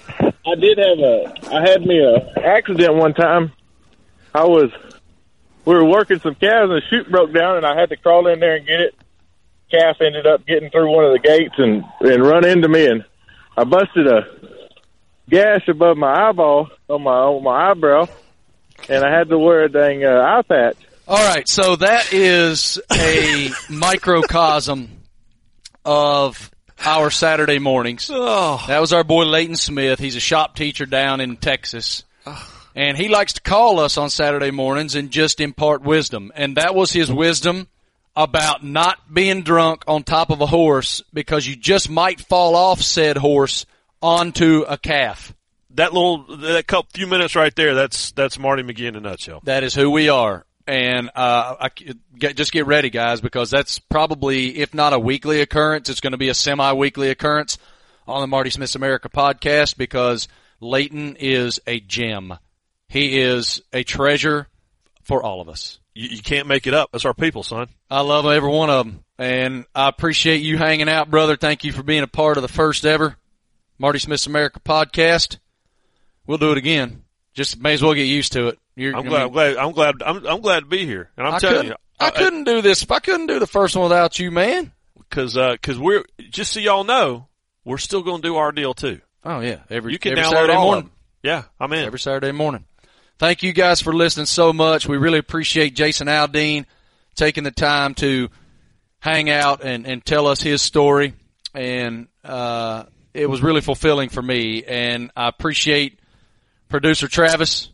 [0.46, 3.52] I did have a, I had me a accident one time.
[4.34, 4.72] I was,
[5.66, 8.28] we were working some calves and the chute broke down and I had to crawl
[8.28, 8.96] in there and get it.
[9.72, 13.04] Calf ended up getting through one of the gates and and run into me and
[13.58, 14.22] I busted a
[15.30, 18.08] gash above my eyeball on my on my eyebrow,
[18.90, 20.78] and I had to wear a dang uh, eye patch.
[21.08, 24.90] All right, so that is a microcosm
[25.86, 26.52] of
[26.86, 28.10] our Saturday mornings.
[28.14, 30.00] Oh, That was our boy Leighton Smith.
[30.00, 32.04] He's a shop teacher down in Texas.
[32.76, 36.32] And he likes to call us on Saturday mornings and just impart wisdom.
[36.36, 37.68] And that was his wisdom
[38.16, 42.80] about not being drunk on top of a horse because you just might fall off
[42.80, 43.66] said horse
[44.02, 45.34] onto a calf.
[45.72, 47.76] that little that couple few minutes right there.
[47.76, 49.42] That's that's Marty McGee in a nutshell.
[49.44, 50.46] That is who we are.
[50.66, 51.70] And uh, I,
[52.18, 56.12] get, just get ready, guys, because that's probably, if not a weekly occurrence, it's going
[56.12, 57.58] to be a semi-weekly occurrence
[58.06, 60.28] on the Marty Smith's America podcast because
[60.60, 62.34] Leighton is a gem.
[62.90, 64.48] He is a treasure
[65.04, 65.80] for all of us.
[65.96, 66.90] You, you can't make it up.
[66.92, 67.70] That's our people, son.
[67.90, 71.38] I love every one of them, and I appreciate you hanging out, brother.
[71.38, 73.16] Thank you for being a part of the first ever
[73.80, 75.38] Marty Smith's America podcast.
[76.26, 77.04] We'll do it again.
[77.34, 78.60] Just may as well get used to it.
[78.76, 79.20] You're, I'm glad.
[79.20, 79.58] mean, I'm glad.
[79.58, 79.96] I'm glad.
[80.06, 81.10] I'm, I'm glad to be here.
[81.18, 83.76] And I'm I telling you, I couldn't do this if I couldn't do the first
[83.76, 84.72] one without you, man.
[85.10, 87.28] because because we're just so y'all know,
[87.66, 89.02] we're still going to do our deal too.
[89.24, 90.84] Oh yeah, every You can every download Saturday all morning.
[90.84, 90.94] of them.
[91.24, 91.86] Yeah, I'm in.
[91.86, 92.66] Every Saturday morning.
[93.20, 94.88] Thank you guys for listening so much.
[94.88, 96.66] We really appreciate Jason Aldean
[97.16, 98.30] taking the time to
[99.00, 101.14] hang out and, and tell us his story.
[101.56, 102.84] And uh,
[103.18, 104.64] it was really fulfilling for me.
[104.64, 106.00] And I appreciate
[106.70, 107.70] producer Travis.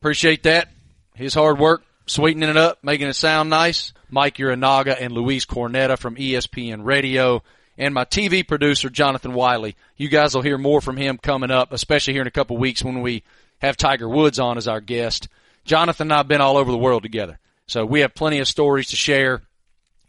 [0.00, 0.68] Appreciate that.
[1.14, 3.92] His hard work, sweetening it up, making it sound nice.
[4.08, 7.42] Mike Uranaga and Luis Cornetta from ESPN Radio.
[7.76, 9.76] And my TV producer, Jonathan Wiley.
[9.96, 12.82] You guys will hear more from him coming up, especially here in a couple weeks
[12.82, 13.24] when we
[13.58, 15.28] have Tiger Woods on as our guest.
[15.64, 17.38] Jonathan and I have been all over the world together.
[17.66, 19.42] So we have plenty of stories to share.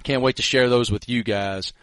[0.03, 1.74] Can't wait to share those with you guys.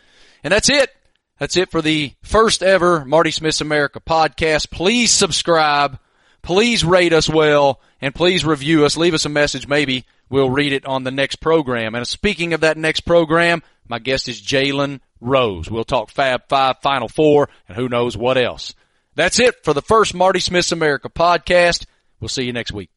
[0.43, 0.96] And that's it.
[1.39, 4.71] That's it for the first ever Marty Smith's America podcast.
[4.71, 5.99] Please subscribe.
[6.43, 8.97] Please rate us well and please review us.
[8.97, 9.69] Leave us a message.
[9.69, 11.95] Maybe we'll read it on the next program.
[11.95, 15.71] And speaking of that next program, my guest is Jalen Rose.
[15.71, 18.75] We'll talk Fab Five, Final Four, and who knows what else.
[19.15, 21.87] That's it for the first Marty Smith's America podcast.
[22.21, 22.91] We'll see you next week.